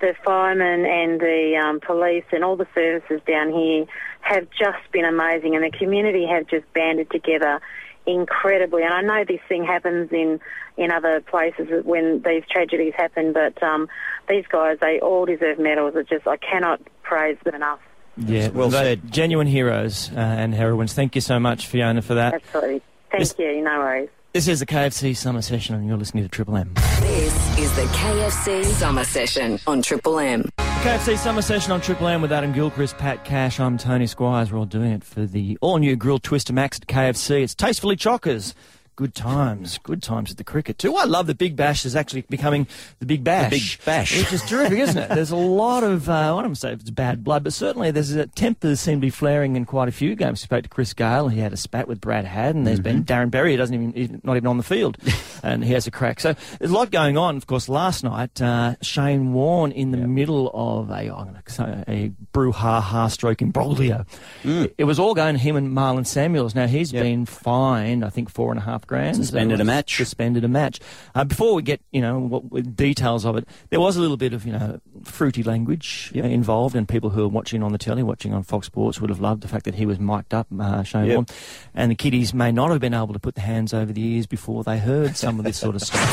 the 0.00 0.14
firemen 0.24 0.86
and 0.86 1.20
the 1.20 1.56
um, 1.62 1.80
police 1.80 2.24
and 2.32 2.44
all 2.44 2.56
the 2.56 2.66
services 2.74 3.20
down 3.26 3.52
here 3.52 3.84
have 4.20 4.46
just 4.50 4.90
been 4.92 5.04
amazing, 5.04 5.54
and 5.54 5.64
the 5.64 5.76
community 5.76 6.26
have 6.26 6.46
just 6.48 6.64
banded 6.72 7.10
together 7.10 7.60
incredibly. 8.06 8.82
And 8.82 8.92
I 8.94 9.00
know 9.02 9.24
this 9.24 9.40
thing 9.48 9.64
happens 9.64 10.10
in 10.12 10.40
in 10.76 10.90
other 10.90 11.20
places 11.22 11.68
when 11.84 12.22
these 12.22 12.42
tragedies 12.50 12.92
happen, 12.96 13.32
but 13.32 13.62
um, 13.62 13.88
these 14.28 14.44
guys 14.46 14.78
they 14.80 15.00
all 15.00 15.24
deserve 15.24 15.58
medals. 15.58 15.94
It's 15.96 16.08
just 16.08 16.26
I 16.26 16.36
cannot 16.36 16.80
praise 17.02 17.38
them 17.44 17.54
enough. 17.54 17.80
Yeah. 18.16 18.48
Well 18.48 18.68
they- 18.70 18.78
said. 18.78 19.12
Genuine 19.12 19.46
heroes 19.46 20.10
uh, 20.12 20.18
and 20.18 20.54
heroines. 20.54 20.92
Thank 20.92 21.14
you 21.14 21.20
so 21.20 21.38
much, 21.38 21.66
Fiona, 21.66 22.02
for 22.02 22.14
that. 22.14 22.34
Absolutely. 22.34 22.82
Thank 23.10 23.20
This- 23.20 23.34
you. 23.38 23.62
No 23.62 23.78
worries. 23.78 24.08
This 24.36 24.48
is 24.48 24.60
the 24.60 24.66
KFC 24.66 25.16
Summer 25.16 25.40
Session, 25.40 25.76
and 25.76 25.86
you're 25.86 25.96
listening 25.96 26.22
to 26.22 26.28
Triple 26.28 26.58
M. 26.58 26.74
This 27.00 27.58
is 27.58 27.74
the 27.74 27.84
KFC 27.84 28.66
Summer 28.66 29.02
Session 29.02 29.58
on 29.66 29.80
Triple 29.80 30.18
M. 30.18 30.50
KFC 30.58 31.16
Summer 31.16 31.40
Session 31.40 31.72
on 31.72 31.80
Triple 31.80 32.06
M 32.06 32.20
with 32.20 32.30
Adam 32.30 32.52
Gilchrist, 32.52 32.98
Pat 32.98 33.24
Cash. 33.24 33.58
I'm 33.58 33.78
Tony 33.78 34.06
Squires. 34.06 34.52
We're 34.52 34.58
all 34.58 34.66
doing 34.66 34.90
it 34.90 35.04
for 35.04 35.24
the 35.24 35.56
all-new 35.62 35.96
grilled 35.96 36.22
Twister 36.22 36.52
Max 36.52 36.78
at 36.78 36.86
KFC. 36.86 37.44
It's 37.44 37.54
tastefully 37.54 37.96
chockers. 37.96 38.52
Good 38.96 39.14
times. 39.14 39.78
Good 39.82 40.02
times 40.02 40.30
at 40.30 40.38
the 40.38 40.44
cricket 40.44 40.78
too. 40.78 40.96
I 40.96 41.04
love 41.04 41.26
the 41.26 41.34
Big 41.34 41.54
Bash 41.54 41.84
is 41.84 41.94
actually 41.94 42.22
becoming 42.22 42.66
the 42.98 43.04
Big 43.04 43.22
Bash. 43.22 43.50
The 43.50 43.56
Big 43.58 43.84
Bash. 43.84 44.16
Which 44.16 44.32
is 44.32 44.42
terrific, 44.42 44.78
isn't 44.78 44.96
it? 44.96 45.08
There's 45.10 45.30
a 45.30 45.36
lot 45.36 45.84
of, 45.84 46.08
uh, 46.08 46.12
I 46.14 46.26
don't 46.28 46.34
want 46.36 46.54
to 46.54 46.60
say 46.60 46.72
it's 46.72 46.88
bad 46.88 47.22
blood, 47.22 47.44
but 47.44 47.52
certainly 47.52 47.90
there's 47.90 48.12
a, 48.12 48.26
tempers 48.28 48.80
seem 48.80 48.96
to 48.96 49.00
be 49.02 49.10
flaring 49.10 49.54
in 49.54 49.66
quite 49.66 49.88
a 49.88 49.92
few 49.92 50.14
games. 50.16 50.40
We 50.40 50.44
spoke 50.44 50.62
to 50.62 50.70
Chris 50.70 50.94
Gayle. 50.94 51.28
He 51.28 51.40
had 51.40 51.52
a 51.52 51.58
spat 51.58 51.88
with 51.88 52.00
Brad 52.00 52.24
Haddin. 52.24 52.64
There's 52.64 52.80
been 52.80 53.04
Darren 53.04 53.30
Berry. 53.30 53.50
He 53.50 53.56
doesn't 53.58 53.74
even, 53.74 53.92
he's 53.92 54.10
not 54.24 54.36
even 54.38 54.46
on 54.46 54.56
the 54.56 54.62
field. 54.62 54.96
and 55.42 55.62
he 55.62 55.74
has 55.74 55.86
a 55.86 55.90
crack. 55.90 56.18
So 56.18 56.34
there's 56.58 56.70
a 56.70 56.74
lot 56.74 56.90
going 56.90 57.18
on. 57.18 57.36
Of 57.36 57.46
course, 57.46 57.68
last 57.68 58.02
night, 58.02 58.40
uh, 58.40 58.76
Shane 58.80 59.34
Warne 59.34 59.72
in 59.72 59.90
the 59.90 59.98
middle 59.98 60.50
of 60.54 60.88
a, 60.88 60.94
I'm 60.94 61.08
gonna 61.08 61.42
say 61.48 61.84
a 61.86 62.12
brouhaha 62.32 63.10
stroke 63.10 63.42
imbroglio. 63.42 64.06
It, 64.42 64.74
it 64.78 64.84
was 64.84 64.98
all 64.98 65.12
going 65.12 65.34
to 65.34 65.40
him 65.40 65.54
and 65.56 65.68
Marlon 65.76 66.06
Samuels. 66.06 66.54
Now 66.54 66.66
he's 66.66 66.94
Yep. 66.94 67.02
been 67.02 67.26
fined, 67.26 68.02
I 68.04 68.08
think, 68.08 68.30
four 68.30 68.50
and 68.52 68.58
a 68.58 68.62
half 68.62 68.85
grand. 68.86 69.16
Suspended 69.16 69.60
a 69.60 69.64
match. 69.64 69.96
Suspended 69.96 70.44
a 70.44 70.48
match. 70.48 70.80
Uh, 71.14 71.24
before 71.24 71.54
we 71.54 71.62
get, 71.62 71.80
you 71.92 72.00
know, 72.00 72.18
what, 72.18 72.50
with 72.50 72.76
details 72.76 73.24
of 73.24 73.36
it, 73.36 73.46
there 73.70 73.80
was 73.80 73.96
a 73.96 74.00
little 74.00 74.16
bit 74.16 74.32
of, 74.32 74.46
you 74.46 74.52
know, 74.52 74.80
fruity 75.04 75.42
language 75.42 76.10
Yep. 76.14 76.24
uh, 76.24 76.28
involved, 76.28 76.74
and 76.76 76.88
people 76.88 77.10
who 77.10 77.24
are 77.24 77.28
watching 77.28 77.62
on 77.62 77.72
the 77.72 77.78
telly, 77.78 78.02
watching 78.02 78.32
on 78.34 78.42
Fox 78.42 78.66
Sports, 78.66 79.00
would 79.00 79.10
have 79.10 79.20
loved 79.20 79.42
the 79.42 79.48
fact 79.48 79.64
that 79.64 79.74
he 79.74 79.86
was 79.86 79.98
mic'd 79.98 80.32
up, 80.34 80.46
uh, 80.58 80.82
Shane 80.82 81.06
Yep. 81.06 81.14
Warne. 81.16 81.26
And 81.74 81.90
the 81.90 81.94
kiddies 81.96 82.32
may 82.34 82.52
not 82.52 82.70
have 82.70 82.80
been 82.80 82.94
able 82.94 83.12
to 83.12 83.18
put 83.20 83.34
the 83.34 83.40
hands 83.42 83.74
over 83.74 83.92
the 83.92 84.02
ears 84.02 84.26
before 84.26 84.64
they 84.64 84.78
heard 84.78 85.16
some 85.16 85.38
of 85.38 85.44
this 85.44 85.56
sort 85.58 85.74
of 85.76 85.82
stuff. 85.82 86.00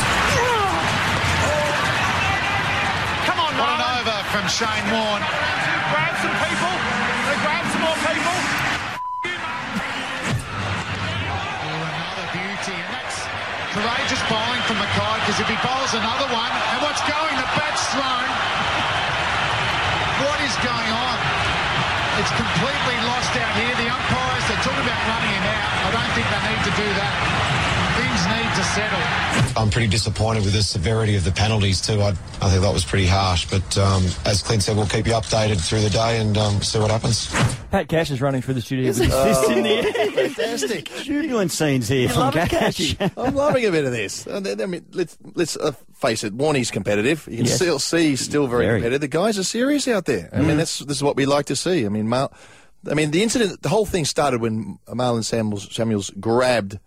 Come 3.26 3.40
on, 3.40 3.56
What 3.56 3.68
an 3.70 3.80
over 4.00 4.22
from 4.30 4.48
Shane 4.48 4.90
Warne. 4.92 5.22
Another 15.94 16.26
one, 16.34 16.50
and 16.50 16.78
what's 16.82 17.02
going, 17.06 17.34
the 17.38 17.46
bat's 17.54 17.86
thrown. 17.94 18.28
What 20.26 20.38
is 20.42 20.54
going 20.58 20.90
on? 20.90 21.16
It's 22.18 22.34
completely 22.34 22.98
lost 23.06 23.30
out 23.38 23.54
here. 23.54 23.74
The 23.78 23.90
umpires, 23.94 24.44
they're 24.50 24.64
talking 24.66 24.82
about 24.82 25.02
running 25.06 25.30
him 25.38 25.46
out. 25.46 25.70
I 25.86 25.90
don't 25.94 26.12
think 26.18 26.26
they 26.26 26.42
need 26.50 26.62
to 26.66 26.74
do 26.74 26.88
that. 26.98 27.53
Things 28.64 28.76
need 28.76 28.90
to 28.90 29.44
settle. 29.44 29.62
I'm 29.62 29.70
pretty 29.70 29.88
disappointed 29.88 30.44
with 30.44 30.52
the 30.52 30.62
severity 30.62 31.16
of 31.16 31.24
the 31.24 31.32
penalties 31.32 31.80
too. 31.80 32.00
I, 32.00 32.08
I 32.08 32.50
think 32.50 32.62
that 32.62 32.72
was 32.72 32.84
pretty 32.84 33.06
harsh. 33.06 33.46
But 33.46 33.76
um, 33.78 34.04
as 34.24 34.42
Clint 34.42 34.62
said, 34.62 34.76
we'll 34.76 34.86
keep 34.86 35.06
you 35.06 35.12
updated 35.12 35.64
through 35.66 35.80
the 35.80 35.90
day 35.90 36.18
and 36.20 36.36
um, 36.36 36.62
see 36.62 36.78
what 36.78 36.90
happens. 36.90 37.28
Pat 37.70 37.88
Cash 37.88 38.10
is 38.10 38.20
running 38.20 38.42
through 38.42 38.54
the 38.54 38.60
studio 38.60 38.88
with 38.88 38.98
his 38.98 39.12
fist 39.12 39.50
in 39.50 39.62
the 39.62 39.70
air. 39.70 40.10
Fantastic. 40.28 40.84
Jubilant 41.02 41.50
scenes 41.52 41.88
here 41.88 42.08
from 42.08 42.32
Cash. 42.32 42.96
I'm 43.16 43.34
loving 43.34 43.64
a 43.66 43.70
bit 43.70 43.84
of 43.84 43.92
this. 43.92 44.26
Uh, 44.26 44.40
I 44.60 44.66
mean, 44.66 44.84
let's 44.92 45.16
let's 45.34 45.56
uh, 45.56 45.72
face 45.94 46.24
it. 46.24 46.32
Warney's 46.34 46.70
competitive. 46.70 47.26
You 47.30 47.38
can 47.38 47.46
Yes. 47.46 47.56
still 47.56 47.78
see 47.78 48.10
he's 48.10 48.20
still 48.20 48.46
very, 48.46 48.66
Very. 48.66 48.78
competitive. 48.80 49.00
The 49.00 49.08
guys 49.08 49.38
are 49.38 49.44
serious 49.44 49.86
out 49.88 50.04
there. 50.06 50.30
I 50.32 50.40
mean, 50.40 50.56
that's 50.56 50.78
this 50.80 50.96
is 50.96 51.02
what 51.02 51.16
we 51.16 51.26
like 51.26 51.46
to 51.46 51.56
see. 51.56 51.84
I 51.86 51.88
mean, 51.88 52.08
Mal, 52.08 52.32
I 52.90 52.94
mean, 52.94 53.10
the 53.10 53.22
incident, 53.22 53.62
the 53.62 53.68
whole 53.68 53.86
thing 53.86 54.04
started 54.04 54.40
when 54.40 54.78
Marlon 54.88 55.24
Samuels, 55.24 55.74
Samuels 55.74 56.10
grabbed 56.20 56.78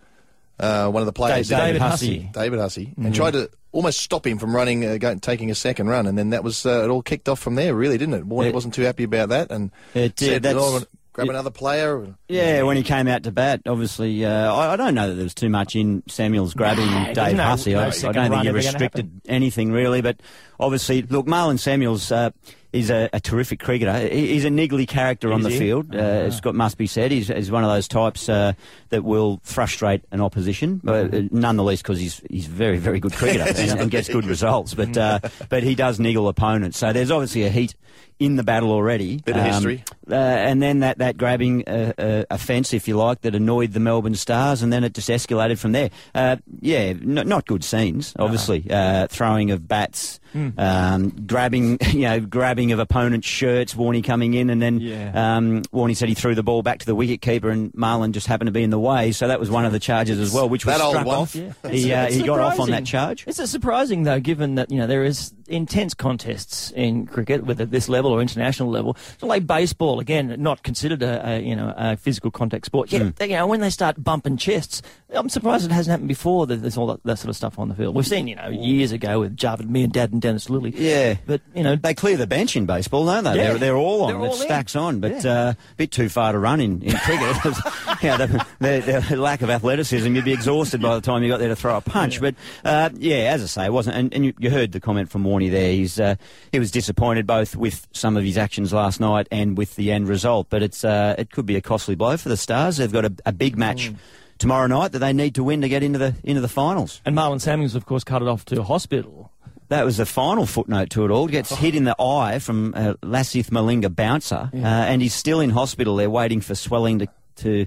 uh, 0.59 0.89
one 0.89 1.01
of 1.01 1.05
the 1.05 1.13
players, 1.13 1.49
David 1.49 1.61
David 1.63 1.81
Hussey. 1.81 2.15
Hussey, 2.19 2.29
David 2.33 2.59
Hussey, 2.59 2.93
and 2.97 3.13
tried 3.13 3.31
to 3.31 3.49
almost 3.71 3.99
stop 3.99 4.25
him 4.25 4.37
from 4.39 4.55
running, 4.55 4.85
uh, 4.85 4.97
going, 4.97 5.19
taking 5.19 5.51
a 5.51 5.55
second 5.55 5.87
run, 5.87 6.07
and 6.07 6.17
then 6.17 6.31
that 6.31 6.43
was 6.43 6.65
uh, 6.65 6.83
it. 6.85 6.89
All 6.89 7.01
kicked 7.01 7.29
off 7.29 7.39
from 7.39 7.55
there, 7.55 7.75
really, 7.75 7.97
didn't 7.97 8.15
it? 8.15 8.27
Warney 8.27 8.47
It- 8.47 8.53
wasn't 8.55 8.73
too 8.73 8.81
happy 8.83 9.03
about 9.03 9.29
that, 9.29 9.51
and 9.51 9.71
It 9.93 10.15
did, 10.15 10.43
said, 10.43 10.55
"Oh, 10.57 10.81
grab 11.13 11.27
it- 11.27 11.31
another 11.31 11.51
player." 11.51 12.07
Yeah, 12.27 12.63
when 12.63 12.75
he 12.77 12.83
came 12.83 13.07
out 13.07 13.23
to 13.23 13.31
bat, 13.31 13.61
obviously, 13.67 14.25
uh, 14.25 14.51
I, 14.53 14.73
I 14.73 14.75
don't 14.77 14.95
know 14.95 15.09
that 15.09 15.15
there 15.15 15.23
was 15.23 15.35
too 15.35 15.49
much 15.49 15.75
in 15.75 16.01
Samuel's 16.07 16.53
grabbing 16.55 16.85
Nah, 16.87 17.05
Dave 17.07 17.15
there's 17.15 17.33
no- 17.35 17.43
Hussey. 17.43 17.73
no 17.73 17.79
I, 17.79 17.85
I 17.87 17.89
don't 17.89 18.13
think 18.13 18.31
run 18.31 18.45
he 18.45 18.51
restricted 18.51 19.11
anything 19.27 19.71
really, 19.71 20.01
but 20.01 20.19
obviously, 20.59 21.03
look, 21.03 21.27
Marlon 21.27 21.59
Samuels 21.59 22.11
uh, 22.11 22.31
is 22.79 22.89
a, 22.89 23.09
a 23.13 23.19
terrific 23.19 23.59
cricketer. 23.59 24.07
He's 24.07 24.45
a 24.45 24.49
niggly 24.49 24.87
character 24.87 25.33
on 25.33 25.41
the 25.41 25.49
he? 25.49 25.59
field. 25.59 25.95
Uh, 25.95 26.31
Scott 26.31 26.55
must 26.55 26.77
be 26.77 26.87
said. 26.87 27.11
He's, 27.11 27.27
he's 27.27 27.51
one 27.51 27.63
of 27.63 27.69
those 27.69 27.87
types 27.87 28.29
uh, 28.29 28.53
that 28.89 29.03
will 29.03 29.39
frustrate 29.43 30.03
an 30.11 30.21
opposition, 30.21 30.79
but 30.83 31.13
uh, 31.13 31.21
none 31.31 31.55
the 31.55 31.63
least 31.63 31.83
because 31.83 31.99
he's 31.99 32.21
he's 32.29 32.47
a 32.47 32.51
very 32.51 32.77
very 32.77 32.99
good 32.99 33.13
cricketer 33.13 33.43
and, 33.57 33.79
and 33.79 33.91
gets 33.91 34.09
good 34.09 34.25
results. 34.25 34.73
But 34.73 34.97
uh, 34.97 35.19
but 35.49 35.63
he 35.63 35.75
does 35.75 35.99
niggle 35.99 36.27
opponents. 36.27 36.77
So 36.77 36.93
there's 36.93 37.11
obviously 37.11 37.43
a 37.43 37.49
heat 37.49 37.75
in 38.19 38.35
the 38.35 38.43
battle 38.43 38.71
already. 38.71 39.17
Bit 39.17 39.37
of 39.37 39.43
history. 39.43 39.83
Uh, 40.09 40.15
and 40.15 40.61
then 40.61 40.79
that, 40.79 40.97
that 40.99 41.17
grabbing 41.17 41.67
uh, 41.67 41.93
uh, 41.97 42.23
offence, 42.31 42.73
if 42.73 42.87
you 42.87 42.95
like, 42.97 43.21
that 43.21 43.35
annoyed 43.35 43.73
the 43.73 43.79
Melbourne 43.79 44.15
Stars, 44.15 44.61
and 44.61 44.71
then 44.71 44.83
it 44.83 44.93
just 44.93 45.09
escalated 45.09 45.57
from 45.59 45.73
there. 45.73 45.89
Uh, 46.15 46.37
yeah, 46.61 46.77
n- 46.79 47.23
not 47.27 47.45
good 47.45 47.63
scenes, 47.63 48.13
obviously. 48.17 48.65
Uh, 48.69 49.07
throwing 49.07 49.51
of 49.51 49.67
bats, 49.67 50.19
Hmm. 50.33 50.49
um, 50.57 51.09
grabbing, 51.25 51.77
you 51.91 52.01
know, 52.01 52.19
grabbing 52.19 52.71
of 52.73 52.79
opponents' 52.79 53.27
shirts. 53.27 53.73
Warney 53.75 54.03
coming 54.03 54.33
in, 54.33 54.49
and 54.49 54.61
then 54.61 54.79
Yeah. 54.79 55.11
um, 55.37 55.61
Warney 55.73 55.95
said 55.95 56.09
he 56.09 56.15
threw 56.15 56.35
the 56.35 56.43
ball 56.43 56.63
back 56.63 56.79
to 56.79 56.85
the 56.85 56.95
wicket 56.95 57.21
keeper, 57.21 57.49
and 57.49 57.71
Marlon 57.73 58.11
just 58.11 58.27
happened 58.27 58.47
to 58.47 58.51
be 58.51 58.63
in 58.63 58.69
the 58.69 58.79
way. 58.79 59.11
So 59.11 59.27
that 59.27 59.39
was 59.39 59.49
one 59.49 59.65
of 59.65 59.71
the 59.71 59.79
charges 59.79 60.19
as 60.19 60.33
well, 60.33 60.49
which 60.49 60.65
was 60.65 60.75
That 60.77 60.83
old 60.83 60.93
struck 60.95 61.05
one. 61.05 61.15
off. 61.17 61.35
Yeah. 61.35 61.51
He, 61.69 61.93
uh, 61.93 62.09
he 62.11 62.23
got 62.23 62.39
off 62.39 62.59
on 62.59 62.71
that 62.71 62.85
charge. 62.85 63.23
It's 63.27 63.39
a 63.39 63.47
surprising 63.47 64.03
though, 64.03 64.19
given 64.19 64.55
that 64.55 64.71
you 64.71 64.77
know 64.79 64.87
there 64.87 65.03
is 65.03 65.33
intense 65.47 65.93
contests 65.93 66.71
in 66.75 67.05
cricket, 67.05 67.45
whether 67.45 67.63
at 67.63 67.71
this 67.71 67.89
level 67.89 68.11
or 68.11 68.21
international 68.21 68.69
level. 68.69 68.95
Not 69.21 69.27
like 69.29 69.47
baseball 69.47 69.99
again, 69.99 70.35
not 70.39 70.63
considered 70.63 71.01
a, 71.03 71.29
a 71.29 71.39
you 71.41 71.55
know 71.55 71.73
a 71.77 71.97
physical 71.97 72.31
contact 72.31 72.65
sport. 72.65 72.91
Yeah, 72.91 73.11
they- 73.15 73.27
you 73.29 73.35
know 73.35 73.47
when 73.47 73.61
they 73.61 73.69
start 73.69 74.03
bumping 74.03 74.37
chests, 74.37 74.81
I'm 75.09 75.29
surprised 75.29 75.65
it 75.65 75.71
hasn't 75.71 75.91
happened 75.91 76.07
before. 76.09 76.47
That 76.47 76.57
there's 76.61 76.77
all 76.77 76.87
that, 76.87 77.03
that 77.03 77.17
sort 77.19 77.29
of 77.29 77.35
stuff 77.35 77.57
on 77.59 77.69
the 77.69 77.75
field. 77.75 77.95
We've 77.95 78.07
seen 78.07 78.27
you 78.27 78.35
know 78.35 78.49
years 78.49 78.91
ago 78.91 79.19
with 79.21 79.35
Javed 79.37 79.69
Miandad 79.69 80.11
and 80.11 80.21
Dennis 80.21 80.47
Lillee. 80.47 80.73
Yeah. 80.75 81.15
but 81.25 81.41
you 81.55 81.63
know 81.63 81.75
They 81.75 81.93
clear 81.93 82.17
the 82.17 82.27
bench 82.27 82.55
in 82.55 82.65
baseball, 82.65 83.05
don't 83.05 83.23
they? 83.23 83.35
Yeah. 83.35 83.49
They're, 83.49 83.57
they're 83.57 83.75
all 83.77 84.03
on. 84.03 84.07
They're 84.13 84.21
it 84.23 84.27
all 84.27 84.35
in. 84.35 84.41
stacks 84.41 84.75
on, 84.75 84.99
but 84.99 85.23
Yeah. 85.23 85.31
uh, 85.31 85.53
a 85.53 85.75
bit 85.77 85.91
too 85.91 86.09
far 86.09 86.31
to 86.33 86.39
run 86.39 86.59
in, 86.59 86.81
in 86.81 86.95
cricket. 86.97 87.35
yeah, 88.03 88.17
the, 88.17 88.45
the, 88.59 89.05
the 89.09 89.15
lack 89.17 89.41
of 89.41 89.49
athleticism, 89.49 90.13
you'd 90.15 90.25
be 90.25 90.33
exhausted 90.33 90.81
by 90.81 90.95
the 90.95 91.01
time 91.01 91.23
you 91.23 91.29
got 91.29 91.39
there 91.39 91.47
to 91.49 91.55
throw 91.55 91.77
a 91.77 91.81
punch. 91.81 92.19
But 92.21 92.35
uh, 92.63 92.89
yeah, 92.95 93.31
as 93.33 93.43
I 93.43 93.45
say, 93.47 93.65
it 93.65 93.73
wasn't. 93.73 93.95
And, 93.97 94.13
and 94.13 94.25
you, 94.25 94.33
you 94.39 94.49
heard 94.49 94.71
the 94.71 94.79
comment 94.79 95.09
from 95.09 95.23
Warney 95.37 95.51
there. 95.51 95.71
He's 95.71 95.99
uh, 95.99 96.15
he 96.51 96.59
was 96.59 96.71
disappointed 96.71 97.27
both 97.27 97.55
with 97.55 97.87
some 97.91 98.17
of 98.17 98.23
his 98.23 98.37
actions 98.37 98.73
last 98.73 98.99
night 98.99 99.27
and 99.31 99.57
with 99.57 99.75
the 99.75 99.91
end 99.91 100.07
result. 100.07 100.47
But 100.49 100.63
it's 100.63 100.83
uh, 100.83 101.15
it 101.17 101.31
could 101.31 101.45
be 101.45 101.55
a 101.55 101.61
costly 101.61 101.95
blow 101.95 102.17
for 102.17 102.29
the 102.29 102.37
Stars. 102.37 102.77
They've 102.77 102.91
got 102.91 103.05
a, 103.05 103.13
a 103.25 103.31
big 103.31 103.57
match. 103.57 103.91
Tomorrow 104.39 104.67
night 104.67 104.91
that 104.91 104.99
they 104.99 105.13
need 105.13 105.33
to 105.33 105.43
win 105.43 105.61
to 105.61 105.69
get 105.69 105.81
into 105.81 105.97
the 105.97 106.13
into 106.23 106.41
the 106.41 106.47
finals. 106.47 107.01
and 107.05 107.15
Marlon 107.17 107.41
Samuels 107.41 107.73
of 107.73 107.87
course 107.87 108.03
cut 108.03 108.21
it 108.21 108.27
off 108.27 108.45
to 108.45 108.61
hospital. 108.61 109.31
That 109.69 109.83
was 109.83 109.97
the 109.97 110.05
final 110.05 110.45
footnote 110.45 110.91
to 110.91 111.05
it 111.05 111.11
all. 111.11 111.27
Gets 111.27 111.49
hit 111.55 111.73
in 111.73 111.85
the 111.85 111.95
eye 111.99 112.37
from 112.37 112.73
a 112.75 112.93
Lasith 113.03 113.49
Malinga 113.49 113.93
bouncer, 113.93 114.51
uh, 114.53 114.57
and 114.57 115.01
he's 115.01 115.15
still 115.15 115.39
in 115.39 115.49
hospital. 115.49 115.95
They're 115.95 116.07
waiting 116.09 116.39
for 116.41 116.53
swelling 116.53 116.99
to, 116.99 117.07
to 117.37 117.65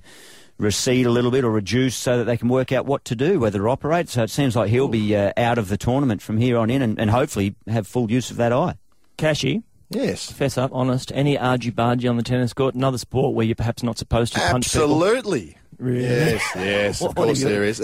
recede 0.60 1.06
a 1.06 1.10
little 1.10 1.30
bit 1.30 1.42
or 1.44 1.50
reduce 1.50 1.96
so 1.96 2.18
that 2.18 2.24
they 2.24 2.36
can 2.36 2.48
work 2.48 2.70
out 2.70 2.86
what 2.86 3.04
to 3.06 3.16
do, 3.16 3.40
whether 3.40 3.58
to 3.58 3.68
operate. 3.68 4.08
So 4.08 4.22
it 4.22 4.30
seems 4.30 4.54
like 4.54 4.70
he'll 4.70 4.88
be 4.88 5.16
uh, 5.16 5.32
out 5.36 5.58
of 5.58 5.68
the 5.68 5.76
tournament 5.76 6.22
from 6.22 6.36
here 6.36 6.58
on 6.58 6.70
in 6.70 6.82
and, 6.82 6.98
and 7.00 7.10
hopefully 7.10 7.54
have 7.66 7.86
full 7.86 8.10
use 8.10 8.30
of 8.30 8.36
that 8.36 8.52
eye. 8.52 8.74
Cashy, 9.16 9.62
Yes, 9.92 10.30
fess 10.30 10.56
up, 10.56 10.70
honest. 10.72 11.10
Any 11.16 11.36
argy 11.36 11.72
bargy 11.72 12.08
on 12.08 12.16
the 12.16 12.22
tennis 12.22 12.52
court? 12.52 12.76
Another 12.76 12.96
sport 12.98 13.34
where 13.34 13.44
you're 13.44 13.56
perhaps 13.56 13.82
not 13.82 13.98
supposed 13.98 14.34
to 14.34 14.38
punch 14.38 14.72
people. 14.72 14.84
absolutely. 14.84 15.56
Really? 15.78 16.02
Yes, 16.04 16.42
yes, 16.54 17.02
of 17.02 17.14
course 17.16 17.40
have 17.40 17.50
you- 17.50 17.56
there 17.56 17.64
is. 17.64 17.80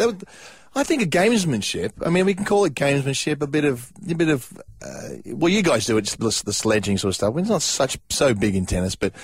I 0.76 0.84
think 0.84 1.00
a 1.00 1.06
gamesmanship. 1.06 1.92
I 2.04 2.10
mean, 2.10 2.26
we 2.26 2.34
can 2.34 2.44
call 2.44 2.66
it 2.66 2.74
gamesmanship. 2.74 3.40
A 3.40 3.46
bit 3.46 3.64
of, 3.64 3.90
a 4.08 4.14
bit 4.14 4.28
of. 4.28 4.52
Uh, 4.82 5.08
well, 5.26 5.48
you 5.48 5.62
guys 5.62 5.86
do 5.86 5.96
it, 5.96 6.02
just 6.02 6.18
the, 6.18 6.42
the 6.44 6.52
sledging 6.52 6.98
sort 6.98 7.10
of 7.10 7.14
stuff. 7.16 7.34
It's 7.38 7.48
not 7.48 7.62
such 7.62 7.98
so 8.10 8.34
big 8.34 8.54
in 8.54 8.66
tennis, 8.66 8.94
but 8.94 9.14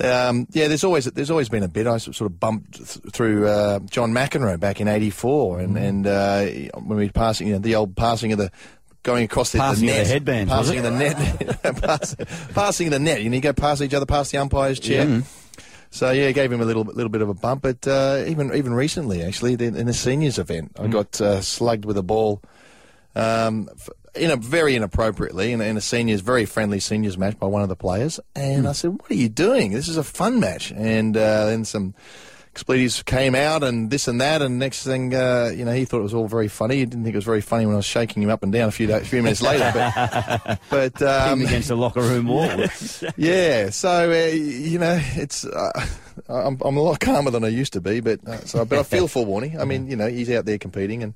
um, 0.00 0.46
yeah, 0.50 0.68
there's 0.68 0.84
always 0.84 1.06
there's 1.06 1.30
always 1.30 1.48
been 1.48 1.62
a 1.62 1.68
bit. 1.68 1.86
I 1.86 1.96
sort 1.96 2.20
of 2.20 2.38
bumped 2.38 2.74
th- 2.74 3.12
through 3.12 3.48
uh, 3.48 3.78
John 3.80 4.12
McEnroe 4.12 4.60
back 4.60 4.82
in 4.82 4.88
'84, 4.88 5.60
and 5.60 5.78
and 5.78 6.06
uh, 6.06 6.44
when 6.74 6.98
we 6.98 7.06
were 7.06 7.12
passing, 7.12 7.46
you 7.46 7.54
know, 7.54 7.58
the 7.58 7.74
old 7.74 7.96
passing 7.96 8.32
of 8.32 8.38
the. 8.38 8.50
Going 9.04 9.24
across 9.24 9.52
the, 9.52 9.58
Passing 9.58 9.86
the 9.86 9.92
net, 9.92 10.04
the 10.06 10.12
headbands, 10.12 10.52
was 10.52 10.66
passing 10.68 10.82
the 10.82 10.90
net, 10.90 11.62
Pass, 11.82 12.16
passing 12.52 12.90
the 12.90 12.98
net. 12.98 13.22
You 13.22 13.30
know, 13.30 13.36
you 13.36 13.40
go 13.40 13.52
past 13.54 13.80
each 13.80 13.94
other, 13.94 14.04
past 14.04 14.32
the 14.32 14.38
umpire's 14.38 14.80
chair. 14.80 15.22
So 15.90 16.10
yeah, 16.10 16.30
gave 16.32 16.52
him 16.52 16.60
a 16.60 16.64
little 16.64 16.84
little 16.84 17.08
bit 17.08 17.22
of 17.22 17.28
a 17.28 17.34
bump. 17.34 17.62
But 17.62 17.86
uh, 17.86 18.24
even 18.26 18.54
even 18.54 18.74
recently, 18.74 19.22
actually, 19.22 19.54
in 19.54 19.76
in 19.76 19.86
the 19.86 19.94
seniors 19.94 20.38
event, 20.38 20.72
I 20.78 20.86
got 20.86 21.20
uh, 21.20 21.40
slugged 21.40 21.84
with 21.84 21.96
a 21.96 22.02
ball, 22.02 22.42
um, 23.14 23.68
in 24.14 24.30
a 24.30 24.36
very 24.36 24.76
inappropriately 24.76 25.52
in 25.52 25.60
a, 25.60 25.64
in 25.64 25.76
a 25.76 25.80
seniors 25.80 26.20
very 26.20 26.44
friendly 26.44 26.80
seniors 26.80 27.16
match 27.16 27.38
by 27.38 27.46
one 27.46 27.62
of 27.62 27.68
the 27.68 27.76
players. 27.76 28.20
And 28.34 28.68
I 28.68 28.72
said, 28.72 28.92
"What 29.00 29.10
are 29.10 29.14
you 29.14 29.28
doing? 29.28 29.72
This 29.72 29.88
is 29.88 29.96
a 29.96 30.04
fun 30.04 30.40
match." 30.40 30.72
And 30.72 31.16
uh, 31.16 31.46
then 31.46 31.64
some. 31.64 31.94
Expletives 32.58 33.04
came 33.04 33.36
out 33.36 33.62
and 33.62 33.88
this 33.88 34.08
and 34.08 34.20
that, 34.20 34.42
and 34.42 34.58
next 34.58 34.82
thing, 34.82 35.14
uh, 35.14 35.52
you 35.54 35.64
know, 35.64 35.72
he 35.72 35.84
thought 35.84 36.00
it 36.00 36.02
was 36.02 36.12
all 36.12 36.26
very 36.26 36.48
funny. 36.48 36.78
He 36.78 36.86
didn't 36.86 37.04
think 37.04 37.14
it 37.14 37.16
was 37.16 37.24
very 37.24 37.40
funny 37.40 37.66
when 37.66 37.74
I 37.74 37.76
was 37.76 37.84
shaking 37.84 38.20
him 38.20 38.30
up 38.30 38.42
and 38.42 38.52
down 38.52 38.68
a 38.68 38.72
few, 38.72 38.88
da- 38.88 38.98
few 38.98 39.22
minutes 39.22 39.40
later. 39.40 39.70
But, 39.72 40.60
but 40.68 41.02
um, 41.02 41.42
against 41.42 41.68
the 41.68 41.76
locker 41.76 42.00
room 42.00 42.26
wall. 42.26 42.50
yeah, 43.16 43.70
so 43.70 44.10
uh, 44.10 44.34
you 44.34 44.80
know, 44.80 45.00
it's 45.14 45.44
uh, 45.44 45.86
I'm, 46.28 46.58
I'm 46.60 46.76
a 46.76 46.82
lot 46.82 46.98
calmer 46.98 47.30
than 47.30 47.44
I 47.44 47.48
used 47.48 47.74
to 47.74 47.80
be, 47.80 48.00
but 48.00 48.26
uh, 48.26 48.38
so 48.44 48.64
but 48.64 48.80
I 48.80 48.82
feel 48.82 49.06
for 49.08 49.24
Warney. 49.24 49.56
I 49.56 49.64
mean, 49.64 49.88
you 49.88 49.94
know, 49.94 50.08
he's 50.08 50.28
out 50.28 50.44
there 50.44 50.58
competing 50.58 51.04
and 51.04 51.14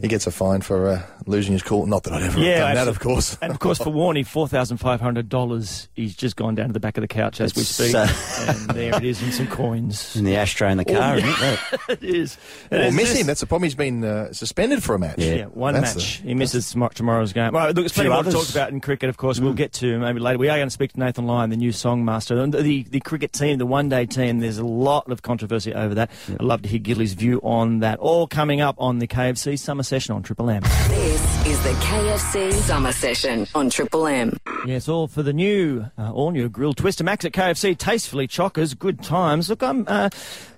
he 0.00 0.08
gets 0.08 0.26
a 0.26 0.30
fine 0.30 0.60
for 0.62 0.88
uh, 0.88 1.02
losing 1.26 1.52
his 1.52 1.62
cool. 1.62 1.86
Not 1.86 2.04
that 2.04 2.12
I'd 2.12 2.22
ever 2.22 2.38
have 2.40 2.58
done 2.58 2.74
that, 2.74 2.88
of 2.88 3.00
course. 3.00 3.36
And 3.42 3.50
of 3.52 3.58
course, 3.58 3.78
for 3.78 3.86
Warney, 3.92 4.26
four 4.26 4.46
thousand 4.48 4.76
five 4.78 5.00
hundred 5.00 5.28
dollars. 5.28 5.88
He's 5.94 6.14
just 6.16 6.36
gone 6.36 6.54
down 6.54 6.68
to 6.68 6.72
the 6.72 6.80
back 6.80 6.96
of 6.96 7.02
the 7.02 7.08
couch 7.08 7.40
as 7.40 7.54
we 7.54 7.62
speak, 7.62 7.94
uh, 7.94 8.06
and 8.48 8.70
there 8.70 8.96
it 8.96 9.04
is, 9.04 9.22
in 9.22 9.32
some 9.32 9.46
coins. 9.48 10.14
in 10.16 10.24
the 10.24 10.36
ashtray 10.36 10.70
in 10.72 10.78
the 10.78 10.84
car, 10.84 11.16
isn't 11.16 11.28
it? 11.28 11.58
it 11.88 12.02
is. 12.04 12.38
It 12.70 12.76
Or 12.76 12.82
is 12.84 12.94
miss 12.94 13.08
just- 13.10 13.20
him. 13.20 13.26
That's 13.26 13.40
the 13.40 13.46
problem. 13.46 13.64
He's 13.64 13.74
been 13.74 14.04
uh, 14.04 14.32
suspended 14.32 14.82
for 14.82 14.94
a 14.94 14.98
match. 14.98 15.18
Yeah, 15.18 15.46
one 15.46 15.74
That's 15.74 15.94
match. 15.96 16.20
the- 16.22 16.28
he 16.28 16.34
misses 16.34 16.70
tomorrow's 16.94 17.32
game. 17.32 17.52
Well, 17.52 17.66
look, 17.68 17.76
there's 17.76 17.92
plenty 17.92 18.10
more 18.10 18.22
to 18.22 18.30
talk 18.30 18.48
about 18.50 18.70
in 18.70 18.80
cricket, 18.80 19.08
of 19.08 19.16
course. 19.16 19.40
We'll 19.40 19.52
get 19.54 19.72
to 19.74 19.98
maybe 19.98 20.20
later. 20.20 20.38
We 20.38 20.48
are 20.48 20.56
going 20.56 20.68
to 20.68 20.72
speak 20.72 20.92
to 20.94 21.00
Nathan 21.00 21.26
Lyon, 21.26 21.50
the 21.50 21.56
new 21.56 21.70
songmaster. 21.70 22.42
And 22.42 22.52
The, 22.52 22.82
the 22.84 23.00
cricket 23.00 23.32
team, 23.32 23.58
the 23.58 23.66
one 23.66 23.88
day 23.88 24.06
team, 24.06 24.38
there's 24.40 24.58
a 24.58 24.64
lot 24.64 25.10
of 25.10 25.22
controversy 25.22 25.74
over 25.74 25.94
that. 25.96 26.10
I'd 26.28 26.40
love 26.42 26.62
to 26.62 26.68
hear 26.68 26.78
Gilly's 26.78 27.14
view 27.14 27.40
on 27.42 27.80
that. 27.80 27.98
All 27.98 28.26
coming 28.26 28.60
up 28.60 28.76
on 28.78 28.98
the 28.98 29.06
KFC 29.06 29.58
Summer 29.58 29.81
Session 29.82 30.14
on 30.14 30.22
Triple 30.22 30.50
M. 30.50 30.62
This 30.88 31.46
is 31.46 31.62
the 31.62 31.70
KFC 31.70 32.52
Summer 32.52 32.92
Session 32.92 33.46
on 33.54 33.70
Triple 33.70 34.06
M. 34.06 34.36
It's 34.66 34.88
all 34.88 35.08
for 35.08 35.22
the 35.22 35.32
new, 35.32 35.86
uh, 35.98 36.12
all 36.12 36.30
new 36.30 36.48
grilled 36.48 36.76
twister 36.76 37.04
max 37.04 37.24
at 37.24 37.32
KFC. 37.32 37.76
Tastefully 37.76 38.28
chockers, 38.28 38.78
good 38.78 39.02
times. 39.02 39.50
Look, 39.50 39.62
I'm, 39.62 39.84
uh, 39.88 40.10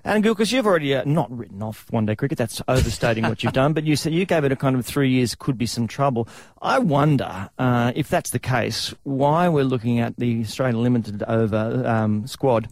Alan 0.03 0.23
you've 0.23 0.67
already 0.67 0.93
uh, 0.93 1.03
not 1.05 1.35
written 1.35 1.63
off 1.63 1.85
one 1.89 2.05
day 2.05 2.15
cricket. 2.15 2.37
That's 2.37 2.61
overstating 2.67 3.23
what 3.23 3.43
you've 3.43 3.53
done, 3.53 3.73
but 3.73 3.83
you 3.83 3.95
said 3.95 4.13
you 4.13 4.25
gave 4.25 4.43
it 4.43 4.51
a 4.51 4.55
kind 4.55 4.75
of 4.75 4.85
three 4.85 5.09
years 5.09 5.33
could 5.33 5.57
be 5.57 5.65
some 5.65 5.87
trouble. 5.87 6.27
I 6.61 6.79
wonder 6.79 7.49
uh, 7.57 7.91
if 7.95 8.09
that's 8.09 8.29
the 8.29 8.39
case, 8.39 8.93
why 9.03 9.49
we're 9.49 9.63
looking 9.63 9.99
at 9.99 10.17
the 10.17 10.41
Australian 10.41 10.83
limited 10.83 11.23
over 11.23 11.83
um, 11.85 12.27
squad. 12.27 12.67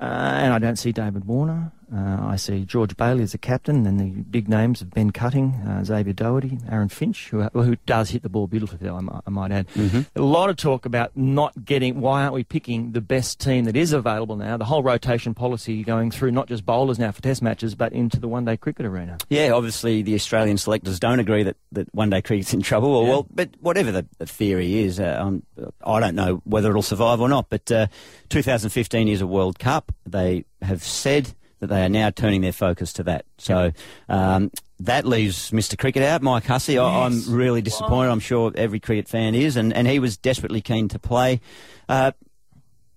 Uh, 0.00 0.04
and 0.04 0.52
I 0.54 0.58
don't 0.58 0.76
see 0.76 0.92
David 0.92 1.26
Warner. 1.26 1.72
Uh, 1.94 2.18
I 2.28 2.36
see 2.36 2.64
George 2.64 2.96
Bailey 2.96 3.22
as 3.24 3.32
the 3.32 3.38
captain, 3.38 3.86
and 3.86 3.98
the 3.98 4.22
big 4.22 4.48
names 4.48 4.80
of 4.80 4.90
Ben 4.90 5.10
Cutting, 5.10 5.54
uh, 5.66 5.82
Xavier 5.82 6.12
Doherty, 6.12 6.58
Aaron 6.70 6.88
Finch, 6.88 7.28
who, 7.30 7.42
who 7.42 7.76
does 7.86 8.10
hit 8.10 8.22
the 8.22 8.28
ball 8.28 8.46
beautifully, 8.46 8.78
though, 8.80 8.96
I, 8.96 9.00
might- 9.00 9.22
I 9.26 9.30
might 9.30 9.50
add. 9.52 9.66
A 10.14 10.22
lot 10.22 10.50
of 10.50 10.56
talk 10.56 10.86
about 10.86 11.16
not 11.16 11.64
getting, 11.64 12.00
why 12.00 12.22
aren't 12.22 12.34
we 12.34 12.44
picking 12.44 12.92
the 12.92 13.00
best 13.00 13.40
team 13.40 13.64
that 13.64 13.76
is 13.76 13.92
available 13.92 14.36
now? 14.36 14.56
The 14.56 14.64
whole 14.66 14.82
rotation 14.84 15.34
policy 15.34 15.82
going 15.82 16.10
through 16.12 16.30
not 16.30 16.46
just 16.46 16.64
bowlers 16.64 16.98
now 16.98 17.10
for 17.10 17.22
test 17.22 17.42
matches, 17.42 17.74
but 17.74 17.92
into 17.92 18.20
the 18.20 18.28
one 18.28 18.44
day 18.44 18.56
cricket 18.56 18.86
arena. 18.86 19.18
Yeah, 19.28 19.50
obviously 19.50 20.02
the 20.02 20.14
Australian 20.14 20.58
selectors 20.58 21.00
don't 21.00 21.18
agree 21.18 21.42
that, 21.42 21.56
that 21.72 21.92
one 21.94 22.10
day 22.10 22.22
cricket's 22.22 22.54
in 22.54 22.62
trouble. 22.62 22.94
Or, 22.94 23.06
Well, 23.08 23.26
but 23.34 23.50
whatever 23.60 23.90
the, 23.90 24.06
the 24.18 24.26
theory 24.26 24.78
is, 24.84 25.00
uh, 25.00 25.38
I 25.84 26.00
don't 26.00 26.14
know 26.14 26.40
whether 26.44 26.70
it'll 26.70 26.82
survive 26.82 27.20
or 27.20 27.28
not. 27.28 27.48
But 27.50 27.70
uh, 27.72 27.86
2015 28.28 29.08
is 29.08 29.20
a 29.20 29.26
World 29.26 29.58
Cup. 29.58 29.92
They 30.06 30.44
have 30.62 30.82
said 30.84 31.34
that 31.60 31.68
they 31.68 31.82
are 31.84 31.88
now 31.88 32.10
turning 32.10 32.40
their 32.40 32.52
focus 32.52 32.92
to 32.94 33.02
that. 33.04 33.24
So 33.38 33.72
um, 34.08 34.50
that 34.80 35.04
leaves 35.06 35.50
Mr. 35.50 35.78
Cricket 35.78 36.02
out, 36.02 36.22
Mike 36.22 36.44
Hussey. 36.44 36.78
I, 36.78 37.04
I'm 37.06 37.22
really 37.28 37.62
disappointed. 37.62 38.10
I'm 38.10 38.20
sure 38.20 38.50
every 38.54 38.80
cricket 38.80 39.08
fan 39.08 39.34
is, 39.34 39.56
and, 39.56 39.72
and 39.72 39.86
he 39.86 39.98
was 39.98 40.16
desperately 40.16 40.60
keen 40.60 40.88
to 40.88 40.98
play. 40.98 41.40
Uh, 41.88 42.12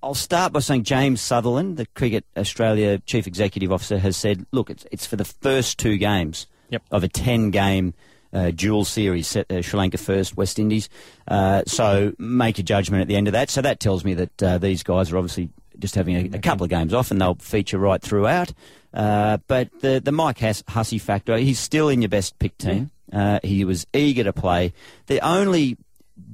I'll 0.02 0.14
start 0.16 0.52
by 0.52 0.60
saying 0.60 0.84
James 0.84 1.22
Sutherland, 1.22 1.78
the 1.78 1.86
Cricket 1.88 2.26
Australia 2.36 3.00
Chief 3.00 3.26
Executive 3.28 3.72
Officer, 3.72 3.98
has 4.00 4.18
said, 4.18 4.46
look, 4.52 4.70
it's, 4.70 4.86
it's 4.92 5.06
for 5.06 5.16
the 5.16 5.24
first 5.26 5.78
two 5.78 5.98
games 5.98 6.48
Yep. 6.70 6.84
of 6.92 7.04
a 7.04 7.08
10 7.08 7.52
game 7.52 7.94
uh, 8.34 8.50
dual 8.50 8.84
series, 8.84 9.28
set, 9.28 9.50
uh, 9.52 9.62
Sri 9.62 9.78
Lanka 9.78 9.98
first, 9.98 10.36
West 10.36 10.58
Indies. 10.58 10.90
Uh, 11.28 11.62
so 11.68 12.14
make 12.18 12.58
a 12.58 12.64
judgment 12.64 13.02
at 13.02 13.08
the 13.08 13.16
end 13.16 13.28
of 13.28 13.34
that. 13.34 13.50
So 13.52 13.62
that 13.62 13.80
tells 13.80 14.04
me 14.04 14.16
that 14.16 14.44
uh, 14.44 14.58
these 14.58 14.82
guys 14.84 15.12
are 15.12 15.18
obviously 15.18 15.50
just 15.80 15.96
having 15.96 16.16
a, 16.16 16.38
a 16.38 16.40
couple 16.40 16.64
of 16.64 16.70
games 16.70 16.94
off 16.94 17.12
and 17.12 17.20
they'll 17.20 17.36
feature 17.36 17.78
right 17.78 18.02
throughout. 18.02 18.54
Uh, 18.94 19.38
but 19.48 19.70
the, 19.82 20.02
the 20.04 20.12
Mike 20.12 20.40
Huss- 20.40 20.64
Hussey 20.68 21.00
factor, 21.00 21.38
he's 21.38 21.60
still 21.60 21.90
in 21.90 22.02
your 22.02 22.10
best 22.10 22.38
pick 22.40 22.58
team. 22.58 22.92
Uh, 23.12 23.40
he 23.44 23.66
was 23.66 23.86
eager 23.94 24.24
to 24.24 24.34
play. 24.34 24.74
The 25.08 25.20
only 25.20 25.78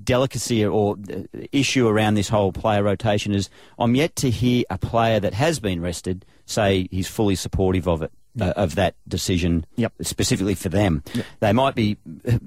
delicacy 0.04 0.66
or 0.66 0.98
uh, 1.14 1.22
issue 1.52 1.88
around 1.88 2.16
this 2.16 2.30
whole 2.30 2.52
player 2.52 2.84
rotation 2.84 3.34
is 3.34 3.50
I'm 3.78 3.96
yet 3.96 4.16
to 4.18 4.30
hear 4.30 4.64
a 4.70 4.78
player 4.78 5.20
that 5.20 5.34
has 5.34 5.60
been 5.60 5.82
rested 5.82 6.26
say 6.46 6.88
he's 6.92 7.08
fully 7.08 7.36
supportive 7.36 7.88
of 7.88 8.02
it. 8.02 8.12
Uh, 8.40 8.54
of 8.56 8.76
that 8.76 8.96
decision, 9.08 9.66
Yep. 9.76 9.94
specifically 10.02 10.54
for 10.56 10.70
them, 10.70 11.04
they 11.40 11.52
might 11.52 11.74
be, 11.76 11.98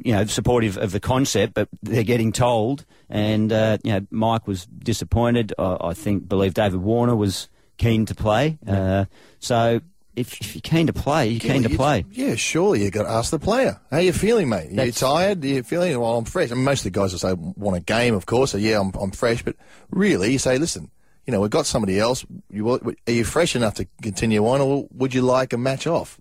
you 0.03 0.12
know, 0.12 0.25
supportive 0.27 0.79
of 0.79 0.93
the 0.93 1.01
concept, 1.01 1.55
but 1.55 1.69
they're 1.83 2.05
getting 2.05 2.33
told. 2.33 2.87
And 3.11 3.53
uh, 3.53 3.79
you 3.83 3.93
know, 3.93 4.07
Mike 4.11 4.47
was 4.47 4.65
disappointed. 4.67 5.53
I, 5.59 5.77
I 5.81 5.95
think, 5.95 6.29
believe 6.29 6.55
David 6.55 6.81
Warner 6.81 7.17
was 7.17 7.49
keen 7.79 8.07
to 8.07 8.15
play. 8.15 8.59
Uh, 8.67 9.07
so 9.41 9.81
if, 10.15 10.41
if 10.41 10.55
you're 10.55 10.62
keen 10.62 10.87
to 10.87 10.93
play, 10.93 11.29
you're 11.29 11.41
keen 11.41 11.62
to 11.65 11.71
play. 11.77 12.05
Yeah, 12.12 12.37
surely 12.37 12.85
you 12.85 12.91
got 12.91 13.03
to 13.03 13.11
ask 13.11 13.31
the 13.31 13.39
player. 13.41 13.81
How 13.91 13.99
you 13.99 14.12
feeling, 14.12 14.49
mate? 14.49 14.69
Are 14.69 14.71
You 14.71 14.77
That's- 14.77 15.01
tired? 15.01 15.45
You 15.45 15.62
feeling? 15.62 15.99
Well, 15.99 16.17
I'm 16.17 16.25
fresh. 16.25 16.51
And 16.53 16.65
most 16.65 16.81
of 16.87 16.93
the 16.93 16.99
guys 16.99 17.12
will 17.12 17.19
say 17.19 17.33
want 17.35 17.77
a 17.77 17.81
game, 17.81 18.15
of 18.15 18.25
course. 18.25 18.53
So 18.53 18.59
yeah, 18.59 18.79
I'm, 18.81 18.93
I'm 18.95 19.11
fresh. 19.11 19.43
But 19.43 19.57
really, 19.91 20.33
you 20.33 20.39
say, 20.39 20.59
listen, 20.59 20.91
you 21.26 21.33
know, 21.33 21.41
we've 21.41 21.50
got 21.50 21.67
somebody 21.67 22.00
else. 22.00 22.25
You, 22.50 22.69
are 22.71 22.81
you 23.07 23.25
fresh 23.25 23.55
enough 23.55 23.75
to 23.75 23.87
continue 24.02 24.47
on, 24.47 24.61
or 24.61 24.88
would 24.93 25.14
you 25.14 25.23
like 25.23 25.52
a 25.52 25.59
match 25.59 25.87
off? 25.87 26.19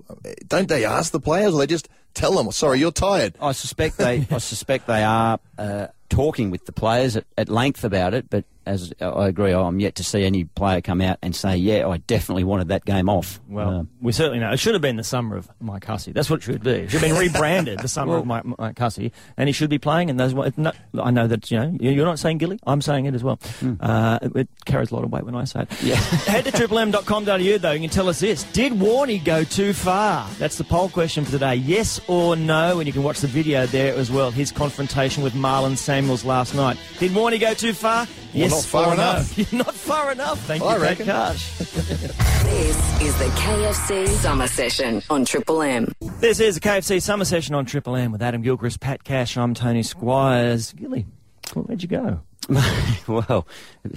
Don't 0.48 0.70
they 0.70 0.86
ask 0.86 1.12
the 1.12 1.20
players, 1.20 1.53
or 1.53 1.60
they 1.60 1.67
just 1.67 1.89
tell 2.13 2.34
them, 2.34 2.51
"Sorry, 2.51 2.79
you're 2.79 2.91
tired." 2.91 3.36
I 3.41 3.53
suspect 3.53 3.98
they. 3.98 4.27
I 4.31 4.38
suspect 4.38 4.88
they 4.88 5.03
are 5.03 5.39
uh, 5.58 5.88
talking 6.10 6.51
with 6.51 6.65
the 6.65 6.72
players 6.72 7.15
at, 7.15 7.25
at 7.38 7.50
length 7.50 7.84
about 7.84 8.13
it. 8.13 8.29
But 8.29 8.46
as 8.65 8.94
I 9.01 9.27
agree, 9.27 9.51
I'm 9.53 9.80
yet 9.80 9.96
to 9.96 10.03
see 10.03 10.24
any 10.24 10.44
player 10.44 10.82
come 10.82 11.01
out 11.01 11.18
and 11.22 11.36
say, 11.36 11.56
"Yeah, 11.58 11.88
I 11.88 11.98
definitely 11.98 12.44
wanted 12.44 12.68
that 12.70 12.86
game 12.86 13.10
off." 13.10 13.39
Well, 13.50 13.70
Um, 13.70 13.89
we 14.01 14.12
certainly 14.12 14.39
know. 14.39 14.51
It 14.51 14.60
should 14.60 14.74
have 14.74 14.82
been 14.82 14.96
the 14.98 15.03
summer 15.03 15.36
of 15.38 15.50
Mike 15.60 15.86
Hussey. 15.86 16.12
That's 16.12 16.30
what 16.30 16.39
it 16.39 16.44
should 16.44 16.63
be. 16.63 16.72
It 16.72 16.91
should 16.91 17.01
have 17.01 17.10
been 17.12 17.20
rebranded 17.20 17.80
the 17.80 17.88
summer 17.88 18.18
of 18.18 18.25
Mike, 18.25 18.44
Mike 18.58 18.77
Hussey, 18.77 19.12
and 19.38 19.48
he 19.50 19.53
should 19.53 19.70
be 19.70 19.77
playing 19.80 20.10
in 20.10 20.18
those. 20.18 20.34
No, 20.58 20.72
I 21.01 21.12
know 21.12 21.27
that 21.27 21.50
you 21.51 21.58
know 21.60 21.75
you're 21.80 22.06
not 22.06 22.20
saying 22.20 22.38
Gilly. 22.39 22.60
I'm 22.68 22.82
saying 22.82 23.06
it 23.06 23.15
as 23.15 23.24
well. 23.24 23.39
Uh, 23.80 24.20
it, 24.22 24.36
it 24.36 24.50
carries 24.65 24.91
a 24.91 24.96
lot 24.96 25.03
of 25.03 25.12
weight 25.12 25.24
when 25.25 25.36
I 25.36 25.44
say 25.46 25.62
it. 25.62 25.84
Yeah. 25.84 25.96
Head 26.27 26.46
to 26.46 26.51
triplem.com.au 26.51 27.58
though. 27.58 27.72
You 27.72 27.80
can 27.82 27.89
tell 27.89 28.10
us 28.10 28.20
this: 28.20 28.44
Did 28.53 28.74
Warney 28.74 29.24
go 29.24 29.44
too 29.44 29.74
far? 29.74 30.27
That's 30.39 30.58
the 30.58 30.63
poll 30.63 30.89
question 30.89 31.25
for 31.25 31.32
today. 31.32 31.56
Yes 31.56 32.00
or 32.08 32.36
no? 32.36 32.80
And 32.80 32.88
you 32.88 32.94
can 32.94 33.03
watch 33.03 33.20
the 33.22 33.27
video 33.27 33.65
there 33.65 33.96
as 33.96 34.12
well. 34.12 34.32
His 34.32 34.51
confrontation 34.51 35.24
with 35.24 35.34
Marlon 35.34 35.77
Samuels 35.77 36.24
last 36.25 36.53
night. 36.56 36.77
Did 37.00 37.12
Warney 37.12 37.39
go 37.39 37.53
too 37.53 37.74
far? 37.74 38.08
yes 38.34 38.61
not 38.63 38.70
far 38.70 38.94
or 38.94 38.96
no? 38.96 39.01
enough. 39.12 39.53
not 39.53 39.74
far 39.75 40.12
enough. 40.12 40.39
Thank 40.46 40.63
I 40.63 40.74
you, 40.74 40.80
Pat 40.80 40.82
reckon. 40.82 41.06
Cash. 41.06 41.58
This 41.60 43.01
is 43.01 43.18
the 43.18 43.25
KFC 43.25 44.08
Summer 44.08 44.48
Session 44.48 45.01
on 45.10 45.25
Triple 45.25 45.62
M. 45.62 45.94
This 46.20 46.39
is 46.39 46.56
the 46.56 46.62
KFC 46.62 47.01
Summer 47.01 47.25
Session 47.25 47.56
on 47.56 47.65
Triple 47.65 47.96
M 47.96 48.12
with 48.12 48.22
Adam 48.22 48.41
Gilchrist, 48.41 48.80
Pat 48.80 49.03
Cash. 49.03 49.38
I'm 49.38 49.53
Tony 49.53 49.84
Squires. 49.84 50.74
Gilly, 50.74 51.06
where'd 51.53 51.82
you 51.82 51.88
go? 51.89 52.20
well, 53.08 53.48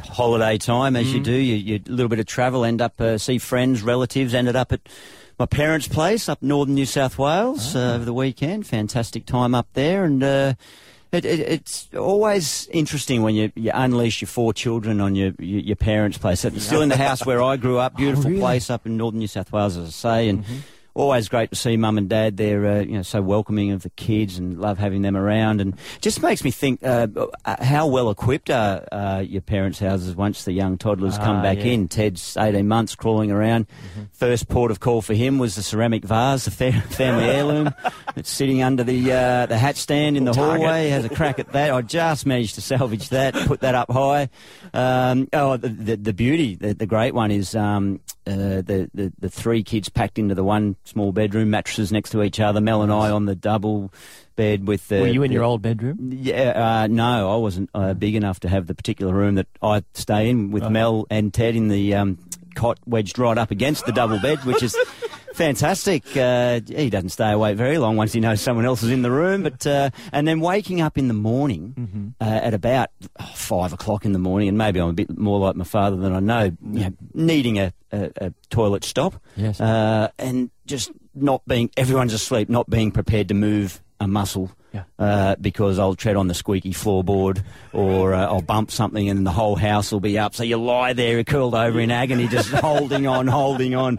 holiday 0.05 0.59
time 0.59 0.97
as 0.97 1.13
you 1.13 1.21
Mm. 1.21 1.25
do, 1.25 1.33
you, 1.33 1.55
you 1.57 1.81
a 1.87 1.91
little 1.91 2.09
bit 2.09 2.19
of 2.21 2.27
travel, 2.27 2.65
end 2.65 2.81
up 2.83 3.01
uh, 3.01 3.19
see 3.19 3.39
friends, 3.39 3.83
relatives. 3.83 4.35
Ended 4.35 4.55
up 4.57 4.71
at 4.73 4.81
my 5.39 5.47
parents' 5.47 5.89
place 5.89 6.29
up 6.29 6.43
northern 6.43 6.75
New 6.75 6.87
South 6.87 7.19
Wales 7.19 7.75
Ah. 7.75 7.79
uh, 7.79 7.95
over 7.97 8.05
the 8.05 8.13
weekend. 8.15 8.67
Fantastic 8.67 9.27
time 9.27 9.55
up 9.55 9.67
there, 9.73 10.05
and 10.05 10.23
uh, 10.23 10.55
it, 11.15 11.25
it, 11.25 11.41
it's 11.41 11.89
always 11.97 12.69
interesting 12.73 13.23
when 13.23 13.35
you, 13.35 13.53
you 13.55 13.71
unleash 13.73 14.21
your 14.21 14.29
four 14.29 14.53
children 14.53 15.01
on 15.01 15.15
your 15.15 15.33
your, 15.39 15.61
your 15.61 15.77
parents' 15.77 16.19
place. 16.19 16.45
It's 16.45 16.65
still 16.65 16.83
in 16.83 16.89
the 16.89 16.97
house 16.97 17.25
where 17.25 17.43
I 17.43 17.57
grew 17.57 17.79
up, 17.79 17.93
oh, 17.97 17.99
beautiful 17.99 18.27
Oh, 18.27 18.29
really? 18.31 18.41
Place 18.41 18.71
up 18.71 18.87
in 18.87 18.97
northern 18.97 19.21
New 19.21 19.27
South 19.27 19.53
Wales, 19.53 19.77
as 19.77 19.89
I 19.89 19.91
say, 19.91 20.29
and. 20.29 20.45
Mm-hmm. 20.45 20.55
Always 20.97 21.29
great 21.29 21.51
to 21.51 21.57
see 21.57 21.77
mum 21.77 21.99
and 21.99 22.09
dad. 22.09 22.37
They're 22.37 22.65
uh, 22.65 22.81
you 22.83 22.93
know 22.93 23.03
so 23.03 23.21
welcoming 23.21 23.73
of 23.73 23.83
the 23.83 23.91
kids 23.91 24.39
and 24.39 24.61
love 24.61 24.79
having 24.79 25.03
them 25.03 25.17
around, 25.17 25.61
and 25.61 25.77
just 26.01 26.23
makes 26.23 26.45
me 26.45 26.53
think 26.53 26.85
uh, 26.85 27.09
uh, 27.45 27.65
how 27.65 27.89
well 27.89 28.11
equipped 28.11 28.49
are 28.49 28.85
uh, 28.93 29.19
your 29.27 29.43
parents' 29.43 29.81
houses 29.81 30.15
once 30.15 30.45
the 30.45 30.53
young 30.53 30.79
toddlers 30.79 31.19
come 31.19 31.39
Ah, 31.39 31.43
back 31.43 31.59
yeah. 31.59 31.65
in. 31.73 31.89
Ted's 31.89 32.37
eighteen 32.37 32.69
months 32.69 32.95
crawling 32.95 33.33
around. 33.33 33.67
First 34.13 34.49
port 34.49 34.71
of 34.71 34.79
call 34.79 35.03
for 35.03 35.15
him 35.15 35.39
was 35.41 35.57
the 35.57 35.65
ceramic 35.65 36.05
vase, 36.05 36.45
the 36.45 36.51
family 36.91 37.25
heirloom. 37.25 37.75
It's 38.17 38.31
sitting 38.31 38.63
under 38.63 38.85
the 38.85 39.13
uh, 39.13 39.47
the 39.47 39.59
hat 39.59 39.77
stand 39.77 40.17
in 40.17 40.25
the 40.25 40.33
Target. 40.33 40.61
hallway. 40.63 40.89
Has 40.91 41.05
a 41.05 41.09
crack 41.09 41.41
at 41.41 41.51
that. 41.51 41.73
I 41.73 41.83
just 41.83 42.25
managed 42.27 42.55
to 42.55 42.61
salvage 42.61 43.09
that, 43.09 43.35
put 43.49 43.59
that 43.63 43.75
up 43.75 43.91
high. 43.91 44.29
Um, 44.73 45.27
oh, 45.33 45.57
the, 45.57 45.69
the, 45.69 45.97
the 45.97 46.13
beauty, 46.13 46.55
the, 46.55 46.75
the 46.75 46.87
great 46.87 47.13
one 47.13 47.33
is 47.33 47.57
um, 47.57 47.99
uh, 48.27 48.63
the, 48.63 48.91
the 48.95 49.13
the 49.19 49.29
three 49.29 49.63
kids 49.63 49.89
packed 49.89 50.19
into 50.19 50.35
the 50.35 50.45
one 50.45 50.77
small 50.85 51.13
bedroom, 51.13 51.51
mattresses 51.51 51.93
next 51.93 52.11
to 52.11 52.23
each 52.23 52.41
other. 52.41 52.61
Mel 52.61 52.83
and 52.83 52.93
I 52.93 53.11
on 53.11 53.27
the 53.27 53.35
double 53.35 53.93
bed 54.37 54.67
with 54.67 54.89
the. 54.89 55.01
Were 55.01 55.07
you 55.09 55.23
in 55.23 55.29
the- 55.31 55.35
your 55.35 55.45
old 55.45 55.61
bedroom? 55.63 56.11
yeah, 56.13 56.83
uh, 56.83 56.87
no, 56.87 57.33
I 57.33 57.37
wasn't 57.37 57.71
uh, 57.75 57.95
big 57.95 58.15
enough 58.15 58.41
to 58.41 58.49
have 58.49 58.67
the 58.67 58.75
particular 58.75 59.13
room 59.13 59.35
that 59.35 59.47
I 59.63 59.83
stay 59.95 60.31
in 60.31 60.51
with 60.51 60.69
Mel 60.71 61.07
and 61.11 61.33
Ted 61.35 61.55
in 61.55 61.69
the 61.69 61.95
um, 61.95 62.19
cot 62.55 62.79
wedged 62.87 63.19
right 63.19 63.37
up 63.37 63.51
against 63.51 63.85
the 63.87 63.93
double 63.93 64.19
bed, 64.21 64.39
which 64.45 64.63
is 64.63 64.75
fantastic. 65.35 66.05
Uh, 66.17 66.61
he 66.67 66.91
doesn't 66.91 67.11
stay 67.11 67.33
awake 67.33 67.57
very 67.57 67.79
long 67.79 67.97
once 67.97 68.13
he 68.13 68.21
knows 68.21 68.41
someone 68.41 68.65
else 68.65 68.83
is 68.83 68.91
in 68.91 69.03
the 69.03 69.11
room. 69.11 69.43
But 69.43 69.67
uh, 69.67 69.91
and 70.13 70.27
then 70.27 70.41
waking 70.41 70.81
up 70.81 70.97
in 70.97 71.09
the 71.09 71.15
morning 71.15 72.15
uh, 72.21 72.25
at 72.25 72.55
about 72.55 72.91
oh, 73.21 73.25
five 73.35 73.73
o'clock 73.73 74.05
in 74.05 74.13
the 74.13 74.19
morning, 74.19 74.49
and 74.49 74.57
maybe 74.59 74.81
I'm 74.81 74.89
a 74.91 74.93
bit 74.95 75.17
more 75.19 75.39
like 75.41 75.57
my 75.57 75.65
father 75.65 75.97
than 75.97 76.13
I 76.13 76.21
know, 76.21 76.45
you 76.45 76.81
know 76.81 76.93
needing 77.15 77.59
a, 77.59 77.73
a, 77.93 78.11
a 78.17 78.33
toilet 78.51 78.85
stop, 78.85 79.15
Yes. 79.37 79.61
uh, 79.61 80.09
and 80.19 80.51
just 80.67 80.91
not 81.15 81.43
being 81.47 81.71
everyone's 81.77 82.13
asleep, 82.13 82.49
not 82.49 82.69
being 82.71 82.91
prepared 82.91 83.29
to 83.29 83.35
move 83.35 83.81
a 84.05 84.09
muscle 84.09 84.51
Yeah. 84.73 84.85
uh, 84.99 85.35
because 85.41 85.79
I'll 85.79 85.95
tread 85.97 86.17
on 86.17 86.29
the 86.29 86.35
squeaky 86.35 86.73
floorboard 86.73 87.43
or 87.73 88.15
uh, 88.15 88.27
I'll 88.27 88.43
bump 88.43 88.71
something 88.71 89.09
and 89.09 89.27
the 89.27 89.33
whole 89.33 89.57
house 89.57 89.91
will 89.91 90.01
be 90.01 90.19
up. 90.19 90.35
So 90.35 90.43
you 90.45 90.57
lie 90.59 90.93
there 90.93 91.25
curled 91.25 91.55
over 91.55 91.81
in 91.81 91.91
agony, 91.91 92.29
just 92.29 92.49
holding 92.51 93.07
on, 93.07 93.27
holding 93.27 93.75
on. 93.75 93.99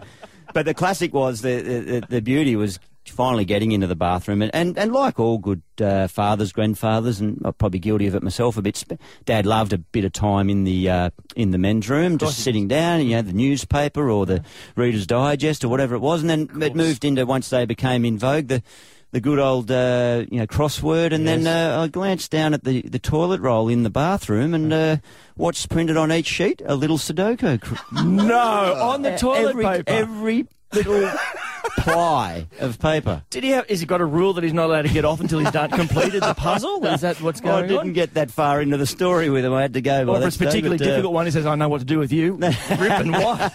But 0.54 0.64
the 0.64 0.74
classic 0.74 1.12
was 1.12 1.42
the, 1.42 1.60
the, 1.60 2.06
the 2.08 2.22
beauty 2.22 2.56
was 2.56 2.78
finally 3.04 3.44
getting 3.44 3.70
into 3.70 3.86
the 3.86 3.94
bathroom 3.94 4.42
and, 4.42 4.52
and, 4.54 4.76
and 4.76 4.92
like 4.92 5.20
all 5.20 5.38
good 5.38 5.62
uh, 5.80 6.08
fathers, 6.08 6.50
grandfathers, 6.52 7.20
and 7.20 7.40
I'm 7.44 7.52
probably 7.52 7.78
guilty 7.78 8.06
of 8.08 8.14
it 8.16 8.22
myself 8.22 8.56
a 8.56 8.62
bit. 8.62 8.82
Dad 9.26 9.46
loved 9.46 9.72
a 9.72 9.78
bit 9.78 10.04
of 10.04 10.12
time 10.12 10.50
in 10.50 10.64
the 10.64 10.90
uh, 10.90 11.10
in 11.36 11.50
the 11.52 11.58
men's 11.58 11.88
room, 11.88 12.18
just 12.18 12.40
sitting 12.40 12.66
down, 12.66 12.98
and 13.00 13.08
you 13.08 13.14
know 13.16 13.22
the 13.22 13.32
newspaper 13.32 14.10
or 14.10 14.26
the 14.26 14.42
Reader's 14.74 15.06
Digest 15.06 15.62
or 15.64 15.68
whatever 15.68 15.94
it 15.94 16.00
was, 16.00 16.20
and 16.22 16.30
then 16.30 16.62
it 16.62 16.74
moved 16.74 17.04
into 17.04 17.24
once 17.26 17.48
they 17.50 17.64
became 17.64 18.04
in 18.04 18.18
vogue 18.18 18.48
the 18.48 18.60
the 19.16 19.20
good 19.22 19.38
old 19.38 19.70
uh, 19.70 20.26
you 20.30 20.40
know 20.40 20.46
crossword, 20.46 21.14
and 21.14 21.26
then 21.26 21.46
uh, 21.46 21.80
I 21.80 21.88
glanced 21.88 22.30
down 22.30 22.52
at 22.52 22.64
the, 22.64 22.82
the 22.82 22.98
toilet 22.98 23.40
roll 23.40 23.70
in 23.70 23.82
the 23.82 23.88
bathroom, 23.88 24.52
and 24.52 24.70
uh, 24.70 24.96
what's 25.36 25.64
printed 25.64 25.96
on 25.96 26.12
each 26.12 26.26
sheet? 26.26 26.60
A 26.66 26.74
little 26.74 26.98
Sudoku. 26.98 27.56
No, 28.04 28.74
on 28.74 29.00
the 29.00 29.16
toilet 29.16 29.50
every, 29.50 29.64
paper. 29.64 29.90
Every 29.90 30.46
little 30.72 31.10
ply 31.78 32.46
of 32.60 32.78
paper. 32.78 33.22
Did 33.30 33.44
he 33.44 33.50
have? 33.50 33.66
Is 33.68 33.80
he 33.80 33.86
got 33.86 34.00
a 34.00 34.04
rule 34.04 34.32
that 34.34 34.44
he's 34.44 34.52
not 34.52 34.66
allowed 34.66 34.82
to 34.82 34.88
get 34.92 35.04
off 35.04 35.20
until 35.20 35.38
he's 35.38 35.50
done 35.50 35.70
completed 35.70 36.22
the 36.22 36.34
puzzle? 36.34 36.84
Is 36.86 37.00
that 37.02 37.20
what's 37.20 37.40
going 37.40 37.54
on? 37.54 37.60
Well, 37.60 37.64
I 37.64 37.68
didn't 37.68 37.88
on? 37.88 37.92
get 37.92 38.14
that 38.14 38.30
far 38.30 38.60
into 38.60 38.76
the 38.76 38.86
story 38.86 39.30
with 39.30 39.44
him. 39.44 39.52
I 39.52 39.62
had 39.62 39.74
to 39.74 39.80
go 39.80 40.04
or 40.06 40.18
if 40.18 40.26
it's 40.26 40.36
a 40.36 40.38
particularly 40.38 40.78
but, 40.78 40.86
uh, 40.86 40.90
difficult 40.90 41.14
one, 41.14 41.26
he 41.26 41.32
says, 41.32 41.46
"I 41.46 41.54
know 41.54 41.68
what 41.68 41.78
to 41.78 41.84
do 41.84 41.98
with 41.98 42.12
you." 42.12 42.34
Rip 42.36 42.52
and 42.70 43.12
what? 43.12 43.52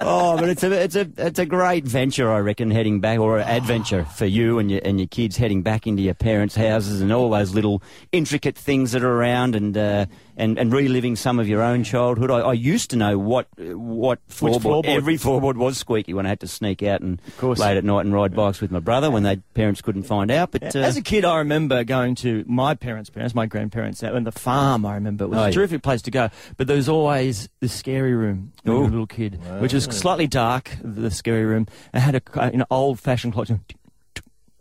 Oh, 0.00 0.36
but 0.38 0.48
it's 0.48 0.62
a 0.62 0.72
it's 0.72 0.96
a 0.96 1.08
it's 1.18 1.38
a 1.38 1.46
great 1.46 1.84
venture, 1.84 2.30
I 2.30 2.38
reckon, 2.38 2.70
heading 2.70 3.00
back 3.00 3.18
or 3.18 3.38
an 3.38 3.48
adventure 3.48 4.04
for 4.04 4.26
you 4.26 4.58
and 4.58 4.70
your 4.70 4.80
and 4.84 4.98
your 4.98 5.08
kids 5.08 5.36
heading 5.36 5.62
back 5.62 5.86
into 5.86 6.02
your 6.02 6.14
parents' 6.14 6.54
houses 6.54 7.00
and 7.00 7.12
all 7.12 7.30
those 7.30 7.54
little 7.54 7.82
intricate 8.12 8.56
things 8.56 8.92
that 8.92 9.02
are 9.02 9.12
around 9.12 9.54
and 9.54 9.76
uh, 9.76 10.06
and 10.36 10.58
and 10.58 10.72
reliving 10.72 11.16
some 11.16 11.38
of 11.38 11.48
your 11.48 11.62
own 11.62 11.82
childhood. 11.84 12.30
I, 12.30 12.40
I 12.40 12.52
used 12.52 12.90
to 12.90 12.96
know 12.96 13.18
what 13.18 13.46
what 13.58 14.18
floorboard, 14.28 14.60
floorboard? 14.62 14.86
every 14.86 15.16
floorboard 15.16 15.56
was 15.56 15.78
squeaky 15.78 16.12
when 16.14 16.26
I 16.26 16.28
had 16.30 16.40
to 16.40 16.48
sneak 16.48 16.82
out 16.82 17.00
and 17.00 17.20
late 17.42 17.76
at 17.76 17.84
night 17.84 18.04
and 18.04 18.12
ride 18.12 18.34
bikes 18.34 18.60
with 18.60 18.70
my 18.70 18.78
brother 18.80 19.10
when 19.10 19.22
their 19.22 19.36
parents 19.54 19.80
couldn't 19.80 20.02
find 20.04 20.30
out. 20.30 20.50
But 20.50 20.76
uh, 20.76 20.80
As 20.80 20.96
a 20.96 21.02
kid, 21.02 21.24
I 21.24 21.38
remember 21.38 21.84
going 21.84 22.14
to 22.16 22.44
my 22.46 22.74
parents' 22.74 23.10
parents, 23.10 23.34
my 23.34 23.46
grandparents, 23.46 24.02
and 24.02 24.26
the 24.26 24.32
farm. 24.32 24.84
I 24.84 24.94
remember 24.94 25.24
it 25.24 25.28
was 25.28 25.38
Oh, 25.38 25.42
a 25.42 25.46
yeah. 25.46 25.52
terrific 25.52 25.82
place 25.82 26.02
to 26.02 26.10
go. 26.10 26.28
But 26.56 26.66
there 26.66 26.76
was 26.76 26.88
always 26.88 27.48
the 27.60 27.68
scary 27.68 28.14
room 28.14 28.52
when 28.62 28.74
you 28.74 28.80
were 28.82 28.86
a 28.86 28.90
little 28.90 29.06
kid, 29.06 29.40
which 29.60 29.72
was 29.72 29.84
slightly 29.84 30.26
dark. 30.26 30.70
The 30.82 31.10
scary 31.10 31.44
room 31.44 31.66
and 31.92 32.02
had 32.02 32.14
a 32.14 32.50
you 32.52 32.58
know, 32.58 32.66
old-fashioned 32.70 33.32
clock. 33.32 33.48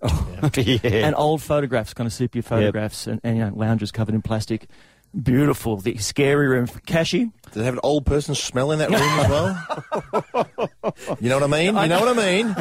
yeah. 0.55 0.77
and 0.83 1.15
old 1.15 1.41
photographs, 1.41 1.93
kind 1.93 2.05
of 2.05 2.13
sepia 2.13 2.41
photographs, 2.41 3.07
and, 3.07 3.19
and 3.23 3.38
you 3.38 3.43
know, 3.45 3.51
lounges 3.55 3.91
covered 3.91 4.13
in 4.13 4.21
plastic. 4.21 4.67
Beautiful. 5.21 5.78
The 5.78 5.97
scary 5.97 6.47
room. 6.47 6.67
For 6.67 6.80
cashy, 6.82 7.32
Does 7.51 7.62
it 7.62 7.65
have 7.65 7.75
an 7.75 7.80
old 7.84 8.06
person 8.06 8.36
smell 8.36 8.71
in 8.71 8.80
that 8.80 8.89
room 8.89 9.01
as 9.01 9.30
well? 9.30 11.17
you 11.21 11.30
know 11.30 11.36
what 11.36 11.43
I 11.43 11.47
mean? 11.47 11.75
You 11.75 11.88
know 11.88 11.99
what 11.99 12.19
I 12.19 12.41
mean? 12.41 12.56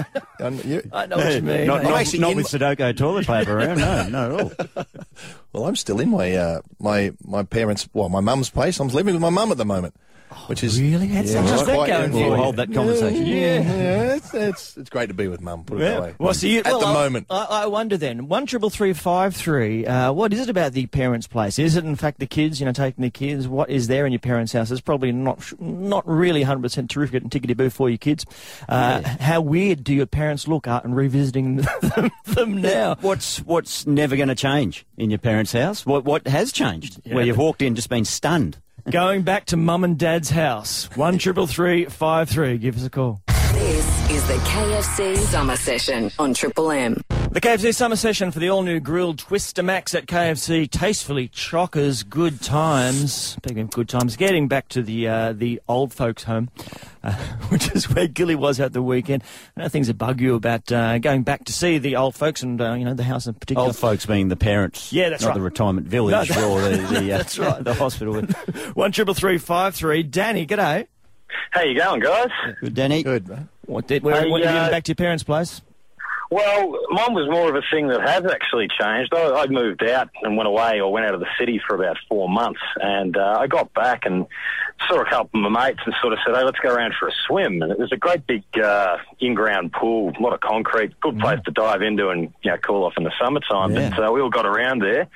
I 0.93 1.07
know 1.07 1.17
what 1.17 1.35
you 1.35 1.43
mean. 1.43 1.67
not, 1.67 1.83
not, 1.83 2.15
not 2.15 2.37
with 2.37 2.47
Sudoku 2.47 2.97
toilet 2.97 3.27
paper 3.27 3.59
around. 3.59 3.79
No, 3.79 4.09
no 4.09 4.51
at 4.53 4.77
all. 4.77 4.85
well, 5.55 5.67
I'm 5.67 5.77
still 5.77 6.01
in 6.01 6.11
my 6.11 6.33
uh, 6.35 6.61
my 6.81 7.13
my 7.25 7.43
parents' 7.45 7.89
well, 7.95 8.09
my 8.09 8.21
mum's 8.21 8.51
place. 8.51 8.79
I'm 8.81 8.89
living 8.89 9.15
with 9.15 9.23
my 9.23 9.31
mum 9.31 9.51
at 9.53 9.57
the 9.59 9.65
moment, 9.65 9.95
which 10.49 10.63
is 10.65 10.81
really? 10.81 11.07
How's- 11.09 11.33
Yeah, 11.33 11.43
how's 11.43 11.53
it's 11.61 11.67
that 11.69 11.87
going 11.87 12.11
for 12.13 12.17
We'll 12.19 12.37
hold 12.37 12.57
that 12.57 12.73
conversation. 12.73 13.25
Yeah, 13.27 13.61
yeah, 13.61 14.15
it's, 14.17 14.35
it's 14.35 14.77
it's 14.77 14.91
great 14.91 15.07
to 15.09 15.15
be 15.15 15.29
with 15.29 15.41
mum. 15.41 15.65
Put 15.65 15.79
it 15.81 15.85
that 15.85 16.03
way. 16.03 16.15
Well, 16.19 16.35
so 16.35 16.47
you, 16.47 16.59
at 16.61 16.67
well, 16.67 16.81
the 16.81 16.87
I- 16.87 16.93
moment. 16.93 17.27
I, 17.31 17.45
I 17.45 17.67
wonder 17.67 17.97
then. 17.97 18.29
One 18.29 18.47
triple 18.47 18.71
three 18.71 18.93
five 18.93 19.35
three. 19.37 19.87
Uh, 19.87 20.13
what 20.13 20.33
is 20.33 20.41
it 20.41 20.49
about 20.51 20.73
the 20.73 20.87
parents' 20.87 21.27
place? 21.27 21.59
Is 21.59 21.77
it 21.77 21.85
in 21.85 21.95
fact 21.97 22.19
the 22.19 22.27
kids? 22.27 22.59
You 22.61 22.67
know, 22.67 22.73
taking 22.73 23.03
the 23.03 23.11
kids. 23.11 23.47
What 23.49 23.71
is 23.71 23.87
there 23.87 24.07
in 24.07 24.13
your 24.13 24.19
parents' 24.21 24.53
house? 24.53 24.71
It's 24.71 24.81
probably 24.81 25.13
not 25.13 25.53
not 25.61 26.07
really 26.09 26.43
hundred 26.43 26.63
percent 26.63 26.91
terrific 26.91 27.23
and 27.23 27.31
tickety 27.31 27.57
boo 27.57 27.71
for 27.71 27.89
your 27.89 27.99
kids. 27.99 28.27
Uh, 28.69 29.03
How 29.21 29.41
weird 29.41 29.85
do 29.85 29.95
your 29.95 30.07
parents 30.07 30.49
look 30.49 30.67
at 30.67 30.85
and 30.85 30.97
revisiting 30.97 31.57
them, 31.83 32.11
them 32.25 32.61
now? 32.61 32.97
What's 33.01 33.39
what's 33.39 33.87
never 33.87 34.17
going 34.17 34.29
to 34.29 34.35
change 34.35 34.85
in 34.97 35.11
your 35.11 35.19
parents' 35.19 35.44
house? 35.53 35.85
What 35.87 36.05
what 36.05 36.27
has 36.27 36.53
changed? 36.53 37.01
Where 37.07 37.25
you've 37.25 37.39
walked 37.39 37.63
in, 37.63 37.75
just 37.75 37.89
been 37.89 38.05
stunned. 38.05 38.59
Going 38.91 39.23
back 39.23 39.47
to 39.47 39.57
mum 39.57 39.85
and 39.85 39.99
dad's 39.99 40.31
house. 40.31 40.89
One 40.97 41.19
triple 41.19 41.47
three 41.47 41.87
five 41.87 42.29
three. 42.29 42.59
Give 42.59 42.77
us 42.77 42.85
a 42.85 42.91
call. 42.91 43.21
This 43.55 44.11
is 44.11 44.27
the 44.27 44.35
KFC 44.35 45.17
Summer 45.17 45.57
Session 45.57 46.11
on 46.19 46.35
Triple 46.35 46.71
M. 46.71 47.01
The 47.31 47.41
KFC 47.41 47.75
summer 47.75 47.97
session 47.97 48.31
for 48.31 48.39
the 48.39 48.49
all-new 48.49 48.79
grilled 48.79 49.19
Twister 49.19 49.63
Max 49.63 49.93
at 49.95 50.07
KFC. 50.07 50.71
Tastefully 50.71 51.29
chockers, 51.29 52.09
good 52.09 52.41
times. 52.41 53.13
Speaking 53.13 53.61
of 53.61 53.71
good 53.71 53.89
times, 53.89 54.17
getting 54.17 54.47
back 54.47 54.69
to 54.69 54.83
the 54.83 55.09
uh, 55.09 55.33
the 55.33 55.61
old 55.69 55.93
folks' 55.93 56.23
home, 56.25 56.49
uh, 57.03 57.13
which 57.49 57.73
is 57.73 57.91
where 57.93 58.07
Gilly 58.07 58.37
was 58.37 58.61
at 58.61 58.73
the 58.73 58.83
weekend. 58.83 59.25
I 59.57 59.63
know 59.63 59.69
things 59.69 59.89
that 59.89 59.95
bug 59.99 60.21
you 60.21 60.37
about 60.37 60.71
uh, 60.71 60.99
going 60.99 61.25
back 61.25 61.45
to 61.47 61.53
see 61.53 61.79
the 61.79 61.97
old 61.97 62.15
folks 62.15 62.43
and 62.43 62.61
uh, 62.61 62.75
you 62.75 62.85
know 62.85 62.95
the 62.95 63.03
house 63.03 63.27
in 63.27 63.35
particular. 63.35 63.67
Old 63.67 63.77
folks 63.77 64.07
being 64.07 64.29
the 64.29 64.37
parents, 64.37 64.93
Yeah, 64.93 65.09
that's 65.09 65.23
not 65.23 65.31
right. 65.31 65.35
the 65.35 65.43
retirement 65.43 65.89
village 65.89 66.31
No, 66.31 66.53
or 66.53 66.61
the, 66.61 66.77
the, 66.77 67.13
uh, 67.13 67.19
that's 67.19 67.37
right. 67.39 67.65
the 67.65 67.75
hospital. 67.75 68.21
One 68.75 68.93
triple 68.93 69.15
three 69.15 69.39
five 69.39 69.75
three. 69.75 70.03
Danny, 70.05 70.47
g'day. 70.47 70.87
How 71.51 71.63
you 71.63 71.79
going, 71.79 72.01
guys? 72.01 72.29
Good, 72.61 72.75
Danny. 72.75 73.03
Good. 73.03 73.29
man. 73.29 73.49
What 73.67 73.87
did? 73.87 74.03
Where, 74.03 74.23
Hey, 74.23 74.31
when 74.31 74.43
have 74.43 74.53
you 74.55 74.61
uh, 74.61 74.65
been 74.65 74.73
back 74.73 74.85
to 74.85 74.91
your 74.91 74.97
parents' 74.97 75.23
place? 75.23 75.63
Well, 76.31 76.79
mine 76.91 77.15
was 77.15 77.29
more 77.31 77.49
of 77.49 77.55
a 77.55 77.63
thing 77.71 77.89
that 77.89 78.01
has 78.01 78.25
actually 78.25 78.67
changed. 78.69 79.15
I, 79.15 79.35
I'd 79.35 79.51
moved 79.51 79.85
out 79.85 80.09
and 80.23 80.37
went 80.37 80.49
away 80.49 80.81
or 80.81 80.91
went 80.91 81.07
out 81.07 81.15
of 81.15 81.21
the 81.21 81.29
city 81.39 81.61
for 81.65 81.77
about 81.77 81.97
four 82.09 82.29
months. 82.29 82.61
And 82.77 83.17
uh, 83.17 83.37
I 83.39 83.47
got 83.47 83.73
back 83.75 84.05
and 84.05 84.27
saw 84.89 85.01
a 85.01 85.05
couple 85.09 85.45
of 85.47 85.53
my 85.53 85.67
mates 85.67 85.81
and 85.85 85.95
sort 86.01 86.13
of 86.13 86.19
said, 86.27 86.35
hey, 86.35 86.43
let's 86.43 86.59
go 86.59 86.75
around 86.75 86.95
for 86.99 87.09
a 87.09 87.13
swim. 87.27 87.63
And 87.63 87.71
it 87.71 87.79
was 87.79 87.93
a 87.93 87.97
great 87.97 88.27
big 88.27 88.43
uh, 88.59 88.97
in-ground 89.21 89.73
pool, 89.73 90.13
a 90.19 90.21
lot 90.21 90.33
of 90.33 90.41
concrete, 90.41 90.99
good 91.01 91.19
place 91.21 91.39
to 91.45 91.51
dive 91.53 91.83
into 91.83 92.09
and 92.09 92.33
you 92.43 92.51
know, 92.51 92.57
cool 92.57 92.85
off 92.85 92.95
in 92.97 93.05
the 93.05 93.13
summertime. 93.21 93.75
Yeah. 93.75 93.91
But 93.91 94.09
uh, 94.09 94.13
we 94.13 94.21
all 94.21 94.31
got 94.31 94.47
around 94.47 94.81
there. 94.81 95.07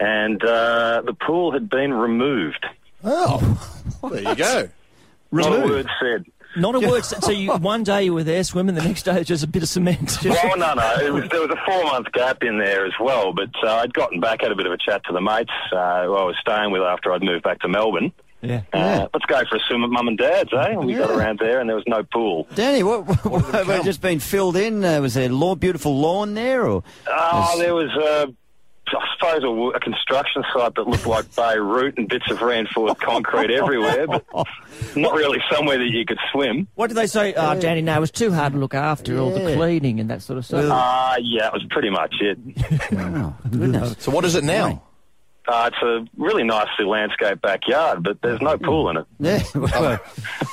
And 0.00 0.42
uh, 0.42 1.02
the 1.06 1.14
pool 1.14 1.52
had 1.52 1.70
been 1.70 1.94
removed. 1.94 2.66
Oh, 3.04 3.40
there 4.10 4.22
you 4.22 4.34
go. 4.34 4.68
Not 5.42 5.58
a 5.58 5.66
word 5.66 5.88
said. 6.00 6.24
Not 6.56 6.74
a 6.74 6.80
word. 6.80 7.04
Said. 7.04 7.22
So 7.22 7.30
you, 7.32 7.52
one 7.58 7.82
day 7.84 8.04
you 8.04 8.14
were 8.14 8.24
there 8.24 8.42
swimming, 8.44 8.74
the 8.74 8.82
next 8.82 9.02
day 9.02 9.18
it's 9.20 9.28
just 9.28 9.44
a 9.44 9.46
bit 9.46 9.62
of 9.62 9.68
cement. 9.68 10.18
Well, 10.24 10.56
no, 10.56 10.72
no. 10.74 10.94
It 11.00 11.12
was, 11.12 11.28
there 11.30 11.40
was 11.42 11.50
a 11.50 11.60
four 11.66 11.84
month 11.84 12.10
gap 12.12 12.42
in 12.42 12.58
there 12.58 12.86
as 12.86 12.92
well. 13.00 13.32
But 13.34 13.50
uh, 13.62 13.76
I'd 13.76 13.92
gotten 13.92 14.20
back, 14.20 14.40
had 14.42 14.52
a 14.52 14.56
bit 14.56 14.66
of 14.66 14.72
a 14.72 14.78
chat 14.78 15.02
to 15.06 15.12
the 15.12 15.20
mates 15.20 15.50
uh, 15.72 16.04
who 16.04 16.14
I 16.14 16.24
was 16.24 16.34
staying 16.40 16.70
with 16.72 16.82
after 16.82 17.12
I'd 17.12 17.22
moved 17.22 17.44
back 17.44 17.60
to 17.60 17.68
Melbourne. 17.68 18.12
yeah. 18.40 18.62
Uh, 18.72 19.06
Let's 19.12 19.26
go 19.26 19.42
for 19.50 19.56
a 19.56 19.60
swim 19.68 19.84
at 19.84 19.90
mum 19.90 20.08
and 20.08 20.16
dad's, 20.18 20.52
eh? 20.52 20.70
And 20.70 20.86
we 20.86 20.94
got 20.94 21.10
around 21.10 21.38
there 21.40 21.60
and 21.60 21.68
there 21.68 21.76
was 21.76 21.84
no 21.86 22.02
pool. 22.04 22.46
Danny, 22.54 22.82
what, 22.82 23.04
what, 23.26 23.44
have 23.54 23.66
they 23.66 23.82
just 23.82 24.00
been 24.00 24.20
filled 24.20 24.56
in? 24.56 24.82
Uh, 24.84 25.00
was 25.02 25.14
there 25.14 25.28
lawn, 25.28 25.58
beautiful 25.58 25.98
lawn 25.98 26.32
there, 26.34 26.66
or 26.66 26.82
Oh, 27.08 27.46
Yes. 27.50 27.58
there 27.58 27.74
was, 27.74 27.90
uh, 27.90 28.26
I 28.88 29.06
suppose, 29.18 29.42
a, 29.44 29.76
a 29.76 29.80
construction 29.80 30.44
site 30.54 30.74
that 30.74 30.86
looked 30.86 31.06
like 31.06 31.34
Beirut 31.34 31.98
and 31.98 32.08
bits 32.08 32.30
of 32.30 32.40
reinforced 32.40 33.00
concrete 33.00 33.50
everywhere, 33.50 34.06
but 34.06 34.24
not 34.96 35.14
really 35.14 35.40
somewhere 35.50 35.78
that 35.78 35.90
you 35.90 36.04
could 36.04 36.18
swim. 36.32 36.68
What 36.74 36.88
did 36.88 36.94
they 36.94 37.06
say? 37.06 37.34
Oh, 37.34 37.58
Danny, 37.58 37.82
no, 37.82 37.96
it 37.96 38.00
was 38.00 38.10
too 38.10 38.32
hard 38.32 38.52
to 38.52 38.58
look 38.58 38.74
after 38.74 39.18
all 39.18 39.30
the 39.30 39.54
cleaning 39.54 40.00
and 40.00 40.10
that 40.10 40.22
sort 40.22 40.38
of 40.38 40.46
stuff. 40.46 40.64
Uh, 40.64 41.16
yeah, 41.20 41.48
it 41.48 41.52
was 41.52 41.64
pretty 41.70 41.90
much 41.90 42.14
it. 42.20 42.38
oh, 42.92 43.34
goodness? 43.50 43.96
So 43.98 44.10
what 44.10 44.24
is 44.24 44.34
it 44.34 44.44
now? 44.44 44.82
Uh, 45.48 45.70
it's 45.72 45.82
a 45.82 46.04
really 46.16 46.42
nicely 46.42 46.84
landscaped 46.84 47.40
backyard, 47.40 48.02
but 48.02 48.20
there's 48.22 48.40
no 48.40 48.58
pool 48.58 48.88
in 48.90 48.96
it. 48.96 49.06
Yeah. 49.20 49.42
well, 49.54 50.00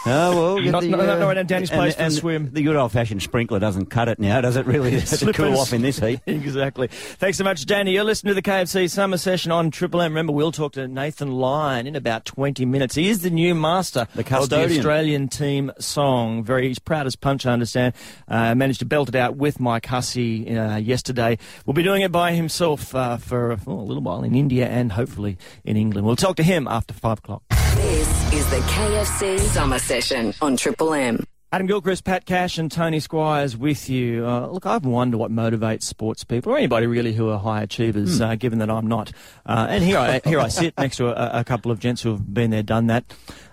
oh 0.06 0.56
well. 0.56 0.62
get 0.62 0.72
Not- 0.72 0.84
the, 0.84 0.90
no, 0.90 0.98
no, 0.98 1.04
uh, 1.04 1.20
no, 1.20 1.34
no, 1.34 1.44
Danny's 1.44 1.70
place 1.70 1.94
for 1.94 1.98
the 1.98 2.04
and 2.04 2.14
swim. 2.14 2.50
The 2.52 2.62
good 2.62 2.76
old-fashioned 2.76 3.22
sprinkler 3.22 3.60
doesn't 3.60 3.88
cut 3.88 4.08
it 4.08 4.20
now, 4.20 4.42
does 4.42 4.56
it? 4.56 4.66
Really, 4.66 5.02
to 5.02 5.34
cool 5.34 5.58
off 5.58 5.74
in 5.74 5.82
this 5.82 6.00
heat. 6.00 6.20
exactly. 6.28 6.88
Thanks 6.88 7.38
so 7.38 7.44
much, 7.44 7.66
Danny. 7.66 7.94
You're 7.94 8.04
listening 8.04 8.32
to 8.32 8.36
the 8.36 8.42
KFC 8.42 8.90
Summer 8.90 9.18
Session 9.18 9.52
on 9.52 9.72
Triple 9.72 10.02
M. 10.02 10.12
Remember, 10.12 10.34
we'll 10.34 10.52
talk 10.52 10.74
to 10.74 10.88
Nathan 10.88 11.32
Lyon 11.32 11.88
in 11.88 11.96
about 11.96 12.26
20 12.26 12.66
minutes. 12.66 12.96
He 12.96 13.10
is 13.10 13.22
the 13.22 13.30
new 13.30 13.56
master 13.56 14.08
The 14.16 14.38
of 14.38 14.50
the. 14.50 14.64
Australian 14.64 15.28
team 15.28 15.72
song. 15.80 16.44
Very, 16.44 16.68
he's 16.68 16.80
proud 16.80 17.08
as 17.08 17.16
punch, 17.16 17.46
I 17.46 17.54
understand. 17.54 17.94
Uh, 18.28 18.54
managed 18.56 18.80
to 18.80 18.86
belt 18.86 19.10
it 19.10 19.16
out 19.16 19.36
with 19.36 19.60
Mike 19.60 19.86
Hussey 19.86 20.56
uh, 20.58 20.78
yesterday. 20.78 21.38
Will 21.66 21.74
be 21.74 21.84
doing 21.84 22.02
it 22.02 22.12
by 22.12 22.34
himself 22.34 22.94
uh, 22.94 23.18
for 23.18 23.58
oh, 23.68 23.72
a 23.74 23.82
little 23.82 24.04
while 24.04 24.24
in 24.24 24.36
India 24.36 24.68
and 24.68 24.83
hopefully 24.92 25.38
in 25.64 25.78
England. 25.78 26.06
We'll 26.06 26.16
talk 26.16 26.36
to 26.38 26.44
him 26.44 26.68
after 26.68 26.94
5 26.94 27.20
o'clock. 27.20 27.44
This 27.76 28.34
is 28.34 28.50
the 28.50 28.58
KFC 28.58 29.40
Summer 29.40 29.80
Session 29.80 30.34
on 30.42 30.58
Triple 30.58 30.94
M. 30.94 31.24
Adam 31.54 31.68
Gilchrist, 31.68 32.04
Pat 32.04 32.26
Cash, 32.26 32.58
and 32.58 32.72
Tony 32.72 33.00
Squires 33.00 33.56
with 33.56 33.88
you. 33.88 34.26
Uh, 34.26 34.48
look, 34.48 34.66
I 34.66 34.78
wonder 34.78 35.18
what 35.18 35.30
motivates 35.32 35.84
sports 35.84 36.24
people, 36.24 36.52
or 36.52 36.58
anybody 36.58 36.88
really 36.88 37.14
who 37.14 37.30
are 37.30 37.38
high 37.38 37.62
achievers, 37.62 38.20
uh, 38.20 38.34
given 38.34 38.58
that 38.58 38.72
I'm 38.72 38.88
not. 38.88 39.12
Uh, 39.46 39.68
and 39.70 39.84
here 39.84 40.00
I 40.00 40.20
here 40.26 40.40
I 40.40 40.48
sit 40.48 40.76
next 40.80 40.98
to 40.98 41.10
a, 41.10 41.42
a 41.42 41.44
couple 41.44 41.72
of 41.72 41.78
gents 41.78 42.02
who 42.02 42.10
have 42.10 42.34
been 42.34 42.50
there, 42.50 42.64
done 42.64 42.88
that. 42.88 43.04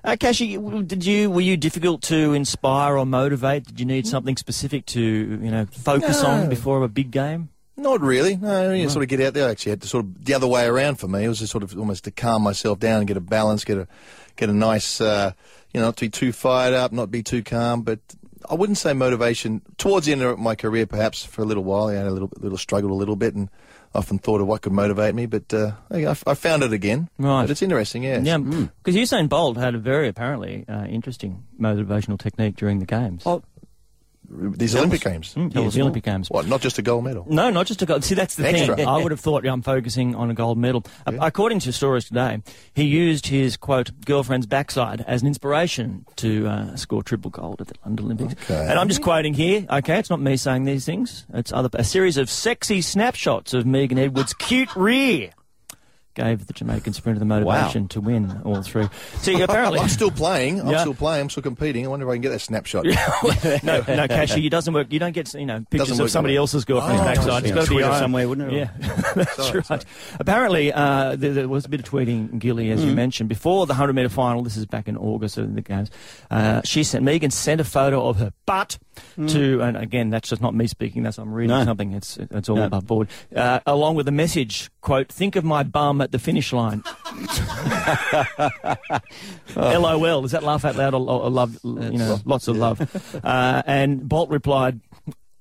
Uh, 0.03 0.16
Cashy, 0.19 0.57
did 0.57 1.05
you 1.05 1.31
were 1.31 1.43
you 1.43 1.59
difficult 1.59 2.01
to 2.05 2.33
inspire 2.33 2.97
or 2.97 3.05
motivate? 3.05 3.66
Did 3.66 3.81
you 3.81 3.85
need 3.85 4.07
something 4.07 4.38
specific 4.38 4.87
to 4.87 5.03
you 5.03 5.51
know 5.51 5.66
focus 5.66 6.25
on 6.25 6.49
before 6.49 6.83
a 6.83 6.88
big 6.88 7.11
game? 7.11 7.51
Not 7.81 8.01
really. 8.03 8.37
No, 8.37 8.73
you 8.73 8.88
sort 8.88 9.03
of 9.03 9.09
get 9.09 9.21
out 9.21 9.35
there. 9.35 9.49
I 9.49 9.51
actually 9.53 9.71
had 9.71 9.83
to 9.83 9.88
sort 9.88 10.05
of 10.05 10.25
the 10.25 10.35
other 10.35 10.47
way 10.47 10.66
around 10.66 10.97
for 10.97 11.09
me. 11.09 11.25
It 11.25 11.29
was 11.29 11.38
just 11.38 11.51
sort 11.51 11.64
of 11.64 11.77
almost 11.79 12.05
to 12.05 12.11
calm 12.11 12.43
myself 12.43 12.79
down 12.79 12.99
and 12.99 13.09
get 13.09 13.16
a 13.16 13.21
balance, 13.21 13.64
get 13.64 13.79
a 13.79 13.88
get 14.37 14.49
a 14.49 14.53
nice, 14.53 15.01
uh, 15.01 15.33
you 15.73 15.81
know, 15.81 15.87
not 15.87 15.97
to 15.97 16.05
be 16.07 16.11
too 16.11 16.33
fired 16.33 16.75
up, 16.75 16.93
not 16.93 17.11
be 17.11 17.23
too 17.23 17.43
calm. 17.43 17.83
But 17.83 18.01
I 18.49 18.55
wouldn't 18.55 18.79
say 18.79 18.93
motivation. 18.93 19.62
Towards 19.79 20.07
the 20.07 20.12
end 20.12 20.23
of 20.23 20.38
my 20.38 20.55
career, 20.55 20.87
perhaps 20.87 21.25
for 21.25 21.43
a 21.43 21.45
little 21.45 21.64
while, 21.64 21.88
I 21.88 21.95
had 21.95 22.07
a 22.07 22.11
little 22.11 22.31
little 22.38 22.59
struggled 22.59 22.93
a 22.93 22.95
little 22.95 23.16
bit 23.16 23.35
and 23.35 23.49
often 23.95 24.19
thought 24.19 24.40
of 24.40 24.47
what 24.47 24.62
could 24.62 24.73
motivate 24.73 25.14
me. 25.14 25.27
But 25.27 25.53
uh, 25.53 25.73
I, 25.90 26.07
I 26.07 26.35
found 26.35 26.62
it 26.62 26.73
again. 26.73 27.09
Right. 27.19 27.43
But 27.43 27.51
it's 27.51 27.62
interesting. 27.62 28.05
Yes. 28.05 28.25
Yeah, 28.25 28.38
because 28.38 28.95
Usain 28.95 29.29
Bolt 29.29 29.57
had 29.57 29.75
a 29.75 29.79
very 29.79 30.09
apparently 30.09 30.64
uh, 30.69 30.85
interesting 30.85 31.45
motivational 31.59 32.19
technique 32.19 32.57
during 32.57 32.79
the 32.79 32.87
games. 32.87 33.23
Oh, 33.27 33.43
these 34.31 34.77
Olympic 34.77 35.01
Games. 35.01 35.35
Mm, 35.35 35.55
yeah, 35.55 35.69
the 35.69 35.81
Olympic 35.81 36.05
Games. 36.05 36.31
What? 36.31 36.47
Not 36.47 36.61
just 36.61 36.79
a 36.79 36.83
gold 36.83 37.05
medal. 37.05 37.27
No, 37.29 37.51
not 37.51 37.66
just 37.66 37.83
a 37.83 37.87
gold. 37.87 38.05
See, 38.05 38.14
that's 38.14 38.37
the 38.37 38.49
Extra. 38.49 38.77
thing. 38.77 38.87
I 38.87 39.03
would 39.03 39.11
have 39.11 39.21
thought 39.21 39.45
I'm 39.47 39.62
focusing 39.62 40.14
on 40.14 40.31
a 40.31 40.35
gold 40.35 40.57
medal. 40.59 40.85
Uh, 41.07 41.12
According 41.21 41.61
to 41.61 41.73
stories 41.73 42.05
today, 42.05 42.43
he 42.75 42.85
used 42.85 43.27
his 43.27 43.57
quote 43.57 43.90
girlfriend's 44.05 44.47
backside 44.47 45.05
as 45.07 45.23
an 45.23 45.29
inspiration 45.29 46.07
to 46.16 46.47
uh, 46.47 46.77
score 46.77 47.03
triple 47.03 47.31
gold 47.31 47.61
at 47.61 47.66
the 47.66 47.75
London 47.85 48.07
Olympics. 48.07 48.35
Okay. 48.45 48.66
And 48.69 48.79
I'm 48.79 48.88
just 48.88 49.03
quoting 49.03 49.35
here. 49.35 49.66
Okay, 49.69 49.99
it's 49.99 50.11
not 50.11 50.21
me 50.21 50.37
saying 50.37 50.64
these 50.64 50.85
things. 50.85 51.27
It's 51.35 51.53
other 51.53 51.69
a 51.75 51.85
series 51.85 52.16
of 52.16 52.31
sexy 52.31 52.81
snapshots 52.83 53.55
of 53.55 53.66
Megan 53.66 53.99
Edwards' 53.99 54.35
cute 54.35 54.75
rear. 54.77 55.31
Gave 56.14 56.46
the 56.49 56.53
Jamaican 56.53 56.92
sprinter 56.92 57.20
the 57.20 57.25
motivation 57.25 57.87
to 57.88 58.01
win 58.01 58.42
all 58.44 58.62
through. 58.62 58.90
See, 59.18 59.40
apparently, 59.42 59.79
I'm 59.79 59.88
still 59.88 60.11
playing. 60.11 60.61
I'm 60.61 60.68
Yeah. 60.68 60.81
still 60.81 60.94
playing. 60.94 61.23
I'm 61.23 61.31
still 61.31 61.42
competing. 61.44 61.85
I 61.87 61.88
wonder 61.88 62.05
if 62.07 62.11
I 62.11 62.14
can 62.16 62.23
get 62.23 62.31
that 62.31 62.40
snapshot. 62.40 62.85
no, 63.62 63.83
no, 63.87 64.09
Cashy, 64.09 64.44
it 64.44 64.51
doesn't 64.51 64.75
work. 64.75 64.92
You 64.92 64.99
don't 64.99 65.12
get 65.12 65.33
you 65.35 65.46
know 65.46 65.64
pictures 65.70 66.01
of 66.01 66.11
somebody 66.11 66.35
that 66.35 66.38
way. 66.38 66.42
else's 66.42 66.64
girlfriend's 66.64 67.01
Oh, 67.01 67.05
backside. 67.05 67.44
It's 67.44 67.53
got 67.55 67.61
to 67.64 67.68
be 67.70 67.75
Twitter 67.75 67.81
your 67.87 67.92
own. 67.92 67.99
somewhere, 68.01 68.29
wouldn't 68.29 68.53
it? 68.53 68.57
Yeah, 68.57 68.70
that's 69.14 69.37
Sorry, 69.37 69.62
right. 69.70 69.85
Apparently, 70.18 70.73
uh, 70.73 71.14
there, 71.16 71.33
there 71.33 71.49
was 71.49 71.64
a 71.64 71.68
bit 71.68 71.81
of 71.81 71.87
tweeting, 71.88 72.38
Gilly, 72.40 72.70
as 72.73 72.85
you 72.85 72.92
mentioned, 72.92 73.29
before 73.29 73.66
the 73.66 73.73
100 73.75 73.92
metre 73.92 74.09
final. 74.09 74.42
This 74.42 74.57
is 74.57 74.66
back 74.66 74.88
in 74.88 74.96
August 74.96 75.38
of 75.38 75.55
the 75.55 75.61
games. 75.62 75.90
Uh, 76.31 76.61
she 76.64 76.83
sent 76.83 77.05
Megan 77.05 77.31
sent 77.31 77.61
a 77.61 77.64
photo 77.64 78.09
of 78.09 78.16
her 78.18 78.33
butt 78.46 78.79
to, 79.29 79.61
and 79.62 79.77
again, 79.77 80.11
that's 80.11 80.29
just 80.29 80.42
not 80.42 80.55
me 80.57 80.66
speaking. 80.66 81.05
That's 81.05 81.18
I'm 81.18 81.33
reading 81.33 81.57
No. 81.57 81.64
something. 81.64 81.92
It's 81.92 82.16
it's 82.16 82.49
all 82.49 82.57
No. 82.57 82.64
above 82.64 82.87
board. 82.87 83.09
Uh, 83.35 83.61
along 83.64 83.94
with 83.94 84.09
a 84.09 84.12
message, 84.12 84.70
quote: 84.81 85.09
"Think 85.09 85.37
of 85.37 85.44
my 85.44 85.62
bum 85.62 86.01
at 86.11 86.12
the 86.12 86.18
finish 86.18 86.53
line." 86.53 86.83
LOL. 89.57 90.25
Is 90.25 90.33
that 90.33 90.42
laugh 90.42 90.64
out 90.64 90.77
loud 90.77 90.94
or, 90.94 91.09
or, 91.09 91.31
love? 91.31 91.59
You 91.62 91.99
know, 91.99 92.18
lots 92.25 92.49
of 92.49 92.57
love. 92.57 92.81
Uh, 93.25 93.62
and 93.66 94.09
Bolt 94.09 94.31
replied, 94.31 94.81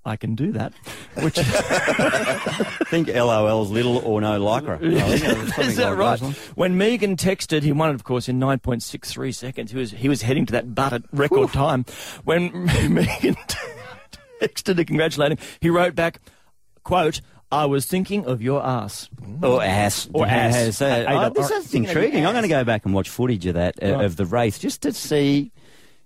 "I 0.06 0.16
can 0.16 0.36
do 0.36 0.52
that." 0.52 0.74
Which 1.16 1.40
I 1.40 1.44
think 2.88 3.08
LOL's 3.08 3.72
little 3.72 3.98
or 3.98 4.22
no 4.22 4.40
lycra. 4.40 4.76
I 4.76 5.18
think 5.18 5.24
it 5.24 5.38
was 5.38 5.50
something 5.50 5.66
is 5.66 5.76
that 5.78 5.98
like 5.98 6.22
right? 6.22 6.36
When 6.56 6.78
Megan 6.78 7.16
texted, 7.16 7.64
he 7.64 7.72
won 7.72 7.90
it, 7.90 7.96
of 7.96 8.04
course, 8.04 8.30
in 8.30 8.40
9.63 8.40 9.34
seconds. 9.34 9.72
He 9.72 9.78
was 9.78 9.92
he 9.92 10.08
was 10.10 10.22
heading 10.22 10.46
to 10.48 10.52
that 10.54 10.76
butt 10.76 10.94
at 10.94 11.02
record 11.12 11.52
time. 11.52 11.86
When 12.24 12.66
Megan 12.94 13.36
texted 14.40 14.76
to 14.76 14.86
congratulate 14.86 15.32
him, 15.34 15.38
he 15.62 15.70
wrote 15.70 15.96
back, 15.96 16.22
"quote 16.84 17.22
I 17.52 17.66
was 17.66 17.86
thinking 17.86 18.26
of 18.26 18.42
your 18.42 18.64
ass." 18.66 19.10
Or 19.42 19.64
ass. 19.64 20.08
Or 20.14 20.26
ass. 20.28 20.82
Uh, 20.82 21.06
I- 21.08 21.26
I 21.26 21.30
this 21.30 21.50
is 21.52 21.74
intriguing. 21.74 22.26
I'm 22.26 22.34
going 22.34 22.44
to 22.44 22.48
go 22.50 22.64
back 22.64 22.86
and 22.86 22.94
watch 22.94 23.10
footage 23.10 23.46
of 23.48 23.56
that, 23.56 23.76
uh, 23.82 23.94
Right. 23.96 24.06
of 24.06 24.16
the 24.18 24.26
race, 24.26 24.60
just 24.60 24.82
to 24.84 24.94
see 24.94 25.52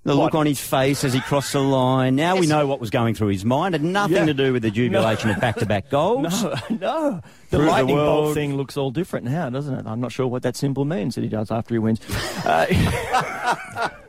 the 0.06 0.13
look 0.13 0.36
on 0.36 0.45
his 0.45 0.60
face 0.60 1.03
as 1.06 1.13
he 1.13 1.21
crossed 1.21 1.53
the 1.53 1.62
line. 1.62 2.15
Now 2.17 2.36
we 2.36 2.45
know 2.45 2.67
what 2.67 2.82
was 2.82 2.89
going 2.89 3.15
through 3.15 3.29
his 3.29 3.45
mind. 3.45 3.73
It 3.73 3.79
had 3.82 3.89
nothing 3.89 4.15
Yeah. 4.17 4.25
to 4.25 4.34
do 4.34 4.51
with 4.51 4.62
the 4.63 4.71
jubilation 4.71 5.29
of 5.29 5.39
back-to-back 5.39 5.89
goals. 5.89 6.43
No, 6.43 6.56
no. 6.69 7.21
The 7.51 7.58
the 7.60 7.63
lightning 7.65 7.95
bolt 7.95 8.23
world. 8.23 8.34
thing 8.34 8.58
looks 8.58 8.75
all 8.77 8.91
different 8.91 9.25
now, 9.27 9.49
doesn't 9.49 9.73
it? 9.73 9.86
I'm 9.88 10.01
not 10.01 10.12
sure 10.12 10.27
what 10.27 10.41
that 10.43 10.56
symbol 10.58 10.84
means 10.86 11.15
that 11.15 11.21
he 11.21 11.29
does 11.29 11.51
after 11.51 11.73
he 11.75 11.79
wins. 11.79 11.99
Uh, 12.45 13.89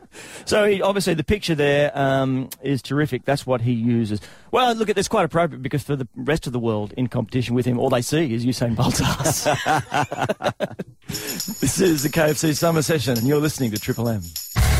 so 0.46 0.64
he, 0.64 0.82
obviously 0.82 1.14
the 1.14 1.24
picture 1.24 1.54
there 1.54 1.96
um, 1.96 2.48
is 2.62 2.82
terrific. 2.82 3.24
That's 3.24 3.46
what 3.46 3.60
he 3.60 3.72
uses. 3.72 4.20
Well, 4.50 4.74
look, 4.74 4.88
at 4.88 4.96
that's 4.96 5.08
quite 5.08 5.24
appropriate 5.24 5.62
because 5.62 5.82
for 5.82 5.96
the 5.96 6.08
rest 6.14 6.46
of 6.46 6.52
the 6.52 6.58
world 6.58 6.92
in 6.96 7.08
competition 7.08 7.54
with 7.54 7.66
him, 7.66 7.78
all 7.78 7.90
they 7.90 8.02
see 8.02 8.32
is 8.32 8.46
Usain 8.46 8.76
Bolt's 8.76 9.00
ass. 9.02 9.44
this 11.60 11.80
is 11.80 12.02
the 12.02 12.08
KFC 12.08 12.56
Summer 12.56 12.82
Session, 12.82 13.18
and 13.18 13.26
you're 13.26 13.40
listening 13.40 13.70
to 13.72 13.78
Triple 13.78 14.08
M. 14.08 14.22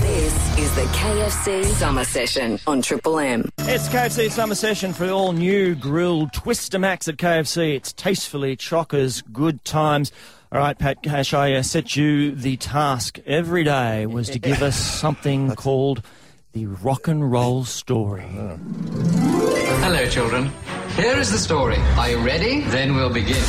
This 0.01 0.59
is 0.59 0.75
the 0.75 0.83
KFC 0.83 1.65
Summer 1.65 2.05
Session 2.05 2.59
on 2.67 2.83
Triple 2.83 3.19
M. 3.19 3.49
It's 3.61 3.89
KFC 3.89 4.31
Summer 4.31 4.55
Session 4.55 4.93
for 4.93 5.07
the 5.07 5.13
all 5.13 5.33
new 5.33 5.75
grilled 5.75 6.33
Twister 6.33 6.79
Max 6.79 7.09
at 7.09 7.17
KFC. 7.17 7.75
It's 7.75 7.93
tastefully 7.93 8.57
chockers, 8.57 9.23
good 9.33 9.65
times. 9.65 10.13
All 10.55 10.61
right, 10.61 10.79
Pat 10.79 11.03
Cash, 11.03 11.35
I 11.35 11.55
uh, 11.55 11.63
set 11.65 11.97
you 11.97 12.31
the 12.31 12.57
task 12.57 13.19
every 13.27 13.65
day 13.65 14.07
was 14.07 14.29
to 14.31 14.39
give 14.39 14.63
us 14.63 14.77
something 15.01 15.53
called 15.57 16.01
the 16.53 16.67
rock 16.67 17.09
and 17.09 17.29
roll 17.29 17.65
story. 17.65 18.29
Hello, 19.83 20.09
children. 20.09 20.53
Here 20.95 21.19
is 21.19 21.33
the 21.33 21.39
story. 21.39 21.79
Are 21.99 22.09
you 22.09 22.19
ready? 22.19 22.61
Then 22.61 22.95
we'll 22.95 23.13
begin. 23.13 23.43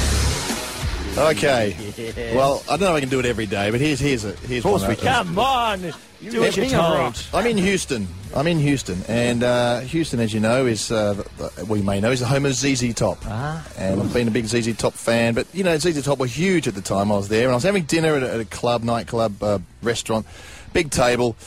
Okay. 1.17 2.33
Well, 2.35 2.61
I 2.69 2.71
don't 2.71 2.81
know 2.81 2.91
if 2.91 2.97
I 2.97 2.99
can 2.99 3.09
do 3.09 3.19
it 3.19 3.25
every 3.25 3.45
day, 3.45 3.71
but 3.71 3.79
here's 3.79 3.99
here's 3.99 4.25
a 4.25 4.33
here's 4.33 4.65
Of 4.65 4.69
course 4.69 4.81
one. 4.81 4.91
we 4.91 4.95
can. 4.97 5.25
Come 5.25 5.39
on, 5.39 5.81
do 5.81 6.41
what 6.41 6.57
you're 6.57 6.65
told. 6.67 7.25
I'm 7.33 7.45
in 7.45 7.57
Houston. 7.57 8.07
I'm 8.35 8.47
in 8.47 8.59
Houston, 8.59 9.01
and 9.07 9.43
uh, 9.43 9.79
Houston, 9.81 10.19
as 10.19 10.33
you 10.33 10.41
know, 10.41 10.65
is 10.65 10.91
uh, 10.91 11.13
the, 11.13 11.23
the, 11.55 11.65
we 11.65 11.81
may 11.81 12.01
know 12.01 12.11
is 12.11 12.19
the 12.19 12.25
home 12.25 12.45
of 12.45 12.53
ZZ 12.53 12.93
Top. 12.93 13.19
Ah. 13.23 13.65
And 13.77 14.01
I've 14.01 14.13
been 14.13 14.27
a 14.27 14.31
big 14.31 14.45
ZZ 14.45 14.75
Top 14.75 14.93
fan, 14.93 15.33
but 15.33 15.47
you 15.53 15.63
know 15.63 15.77
ZZ 15.77 16.03
Top 16.03 16.19
were 16.19 16.25
huge 16.25 16.67
at 16.67 16.75
the 16.75 16.81
time 16.81 17.11
I 17.11 17.15
was 17.15 17.29
there, 17.29 17.43
and 17.43 17.51
I 17.51 17.55
was 17.55 17.63
having 17.63 17.83
dinner 17.83 18.15
at 18.15 18.23
a, 18.23 18.33
at 18.33 18.39
a 18.41 18.45
club, 18.45 18.83
nightclub, 18.83 19.41
uh, 19.41 19.59
restaurant, 19.81 20.25
big 20.73 20.91
table, 20.91 21.37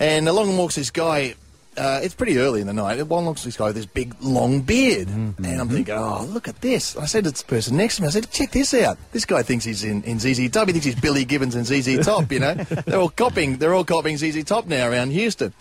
and 0.00 0.28
along 0.28 0.56
walks 0.56 0.74
this 0.74 0.90
guy. 0.90 1.34
Uh, 1.76 2.00
it's 2.02 2.14
pretty 2.14 2.36
early 2.38 2.60
in 2.60 2.66
the 2.66 2.72
night. 2.74 3.00
Along 3.00 3.24
walks 3.24 3.44
this 3.44 3.56
guy 3.56 3.66
with 3.68 3.76
this 3.76 3.86
big 3.86 4.14
long 4.20 4.60
beard, 4.60 5.08
Mm-hmm. 5.08 5.44
and 5.44 5.60
I'm 5.60 5.68
thinking, 5.70 5.94
oh, 5.94 6.24
look 6.28 6.46
at 6.46 6.60
this. 6.60 6.96
I 6.98 7.06
said 7.06 7.24
to 7.24 7.30
the 7.30 7.44
person 7.44 7.78
next 7.78 7.96
to 7.96 8.02
me, 8.02 8.08
I 8.08 8.10
said, 8.10 8.30
check 8.30 8.50
this 8.50 8.74
out. 8.74 8.98
This 9.12 9.24
guy 9.24 9.42
thinks 9.42 9.64
he's 9.64 9.82
in, 9.82 10.02
in 10.02 10.18
ZZ 10.20 10.50
Top. 10.50 10.66
He 10.66 10.72
thinks 10.72 10.84
he's 10.84 11.00
Billy 11.00 11.24
Gibbons 11.24 11.54
and 11.54 11.64
ZZ 11.64 12.04
Top. 12.04 12.30
You 12.30 12.40
know, 12.40 12.54
they're 12.86 12.98
all 13.00 13.08
copying. 13.08 13.56
They're 13.56 13.72
all 13.74 13.84
copying 13.84 14.18
ZZ 14.18 14.44
Top 14.44 14.66
now 14.66 14.86
around 14.88 15.12
Houston. 15.12 15.54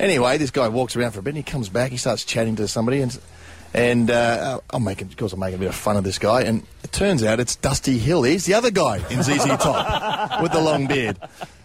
Anyway, 0.00 0.38
this 0.38 0.50
guy 0.50 0.66
walks 0.66 0.96
around 0.96 1.12
for 1.12 1.20
a 1.20 1.22
bit 1.22 1.30
and 1.30 1.36
he 1.36 1.42
comes 1.44 1.68
back. 1.68 1.92
He 1.92 1.98
starts 1.98 2.24
chatting 2.24 2.56
to 2.56 2.66
somebody 2.66 3.00
and 3.00 3.16
and 3.72 4.08
uh, 4.10 4.60
I'm 4.70 4.84
making, 4.84 5.08
of 5.08 5.16
course, 5.16 5.32
I'm 5.32 5.40
making 5.40 5.56
a 5.56 5.58
bit 5.58 5.68
of 5.68 5.74
fun 5.74 5.96
of 5.96 6.04
this 6.04 6.18
guy. 6.18 6.42
And 6.42 6.64
it 6.84 6.92
turns 6.92 7.24
out 7.24 7.40
it's 7.40 7.56
Dusty 7.56 7.98
Hill. 7.98 8.22
He's 8.22 8.44
the 8.44 8.54
other 8.54 8.70
guy 8.70 8.98
in 9.10 9.22
ZZ 9.22 9.44
Top 9.46 10.42
with 10.42 10.52
the 10.52 10.60
long 10.60 10.86
beard. 10.86 11.16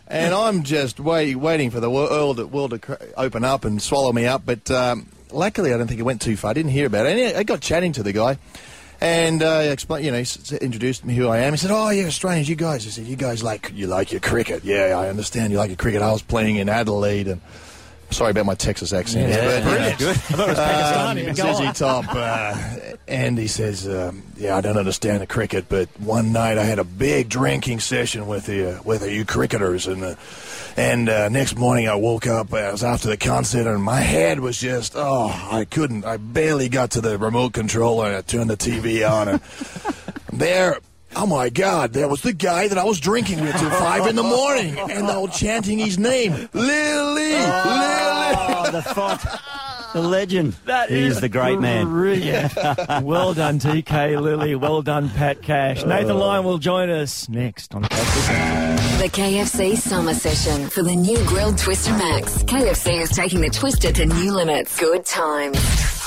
And 0.10 0.34
I'm 0.34 0.63
just 0.63 1.00
wait, 1.00 1.36
waiting 1.36 1.69
for 1.69 1.80
the 1.80 1.89
world, 1.89 2.39
world 2.52 2.72
to 2.72 2.80
cr- 2.80 2.93
open 3.15 3.45
up 3.45 3.63
and 3.63 3.80
swallow 3.80 4.12
me 4.12 4.26
up. 4.26 4.41
But 4.43 4.69
um, 4.72 5.08
luckily, 5.32 5.72
I 5.72 5.78
don't 5.78 5.88
think 5.88 6.00
it 6.00 6.04
went 6.04 6.22
too 6.22 6.36
far. 6.36 6.52
I 6.52 6.54
didn't 6.54 6.72
hear 6.72 6.88
about 6.88 7.06
it. 7.06 7.17
And 7.17 7.38
I 7.38 7.43
got 7.43 7.62
chatting 7.62 7.93
to 7.93 8.04
the 8.04 8.12
guy. 8.12 8.39
And 9.02 9.41
uh, 9.41 9.62
he 9.62 10.04
you 10.04 10.12
know, 10.12 10.22
he 10.22 10.58
introduced 10.58 11.06
me 11.06 11.15
who 11.15 11.28
I 11.30 11.39
am. 11.39 11.54
He 11.54 11.58
said, 11.58 11.72
"Oh, 11.72 11.89
you're 11.89 12.08
Australians, 12.08 12.50
you 12.50 12.58
guys." 12.58 12.86
I 12.86 12.89
said, 12.89 13.06
"You 13.06 13.15
guys 13.15 13.41
like 13.41 13.72
you 13.74 13.88
like 13.88 14.12
your 14.12 14.19
cricket? 14.19 14.65
Yeah, 14.65 14.98
I 14.98 15.08
understand. 15.08 15.54
You 15.54 15.58
like 15.58 15.69
your 15.69 15.78
cricket. 15.78 16.02
I 16.02 16.12
was 16.12 16.22
playing 16.22 16.58
in 16.58 16.67
Adelaide, 16.67 17.30
and 17.30 17.39
sorry 18.12 18.32
about 18.32 18.45
my 18.45 18.56
Texas 18.56 18.91
accent, 18.93 19.30
Yeah, 19.30 19.60
but 19.62 19.63
brilliant. 19.63 20.02
I 20.02 20.13
thought 20.13 20.48
it 20.48 20.50
was 20.50 20.60
Pakistani, 20.60 21.26
but 21.28 21.36
go 21.38 21.65
on. 21.67 21.74
Top, 21.74 22.06
uh, 22.15 22.95
and 23.08 23.38
he 23.38 23.48
says, 23.48 23.88
um, 23.88 24.24
"Yeah, 24.38 24.58
I 24.58 24.62
don't 24.62 24.78
understand 24.78 25.22
the 25.22 25.28
cricket, 25.28 25.65
but 25.69 25.88
one 26.00 26.32
night 26.32 26.58
I 26.58 26.63
had 26.63 26.80
a 26.80 26.84
big 26.84 27.30
drinking 27.30 27.80
session 27.80 28.28
with 28.28 28.45
the 28.45 28.78
uh, 28.78 28.84
with 28.84 29.02
the 29.02 29.12
you 29.13 29.26
cricketers, 29.26 29.88
and 29.88 30.04
uh, 30.04 30.15
and 30.78 31.10
uh, 31.10 31.30
next 31.30 31.58
morning 31.58 31.88
I 31.88 31.95
woke 31.95 32.28
up. 32.28 32.54
uh, 32.54 32.58
It 32.58 32.72
was 32.72 32.84
after 32.84 33.08
the 33.10 33.17
concert, 33.17 33.67
and 33.67 33.84
my 33.84 34.00
head 34.02 34.39
was 34.39 34.58
just 34.60 34.93
oh, 34.95 35.28
I 35.52 35.65
couldn't. 35.65 36.06
I 36.06 36.17
barely 36.17 36.69
got 36.69 36.91
to 36.91 37.02
the 37.02 37.17
remote 37.17 37.54
control, 37.54 38.02
and 38.04 38.15
I 38.15 38.22
turned 38.22 38.50
the 38.50 38.58
TV 38.58 39.10
on, 39.10 39.28
and 39.28 39.41
there." 40.34 40.80
Oh 41.15 41.26
my 41.26 41.50
God! 41.50 41.93
There 41.93 42.08
was 42.08 42.22
the 42.22 42.34
guy 42.34 42.67
that 42.67 42.78
I 42.78 42.84
was 42.84 43.00
drinking 43.00 43.41
with 43.41 43.56
till 43.58 43.69
five 43.72 44.08
in 44.08 44.15
the 44.15 44.24
morning, 44.24 44.78
and 44.78 45.10
they 45.10 45.17
were 45.17 45.28
chanting 45.28 45.80
his 45.80 45.98
name, 45.98 46.32
Lillee, 46.32 46.54
Lillee. 46.54 48.36
Oh, 48.38 48.72
the 48.72 48.82
font. 48.82 49.22
The 49.93 50.02
legend. 50.02 50.54
That 50.65 50.89
he 50.89 51.00
is 51.00 51.15
is 51.15 51.22
the 51.22 51.30
great 51.30 51.60
man. 51.60 51.88
Brilliant. 51.88 52.56
well 53.02 53.34
done, 53.34 53.60
DK 53.60 54.19
Lillee. 54.19 54.56
Well 54.60 54.84
done, 54.84 55.10
Pat 55.10 55.41
Cash. 55.41 55.84
Nathan 55.84 56.12
oh. 56.12 56.17
Lyon 56.17 56.45
will 56.45 56.60
join 56.60 56.91
us 56.91 57.28
next 57.28 57.74
on 57.74 57.84
KFC. 57.86 59.02
The 59.02 59.10
KFC 59.10 59.78
Summer 59.78 60.13
Session 60.13 60.69
for 60.69 60.84
the 60.84 60.95
new 60.95 61.17
grilled 61.26 61.58
Twister 61.58 61.91
Max. 61.93 62.43
KFC 62.43 63.02
is 63.02 63.10
taking 63.10 63.41
the 63.41 63.50
Twister 63.50 63.91
to 63.91 64.06
new 64.06 64.32
limits. 64.32 64.80
Good 64.80 65.06
times. 65.06 65.98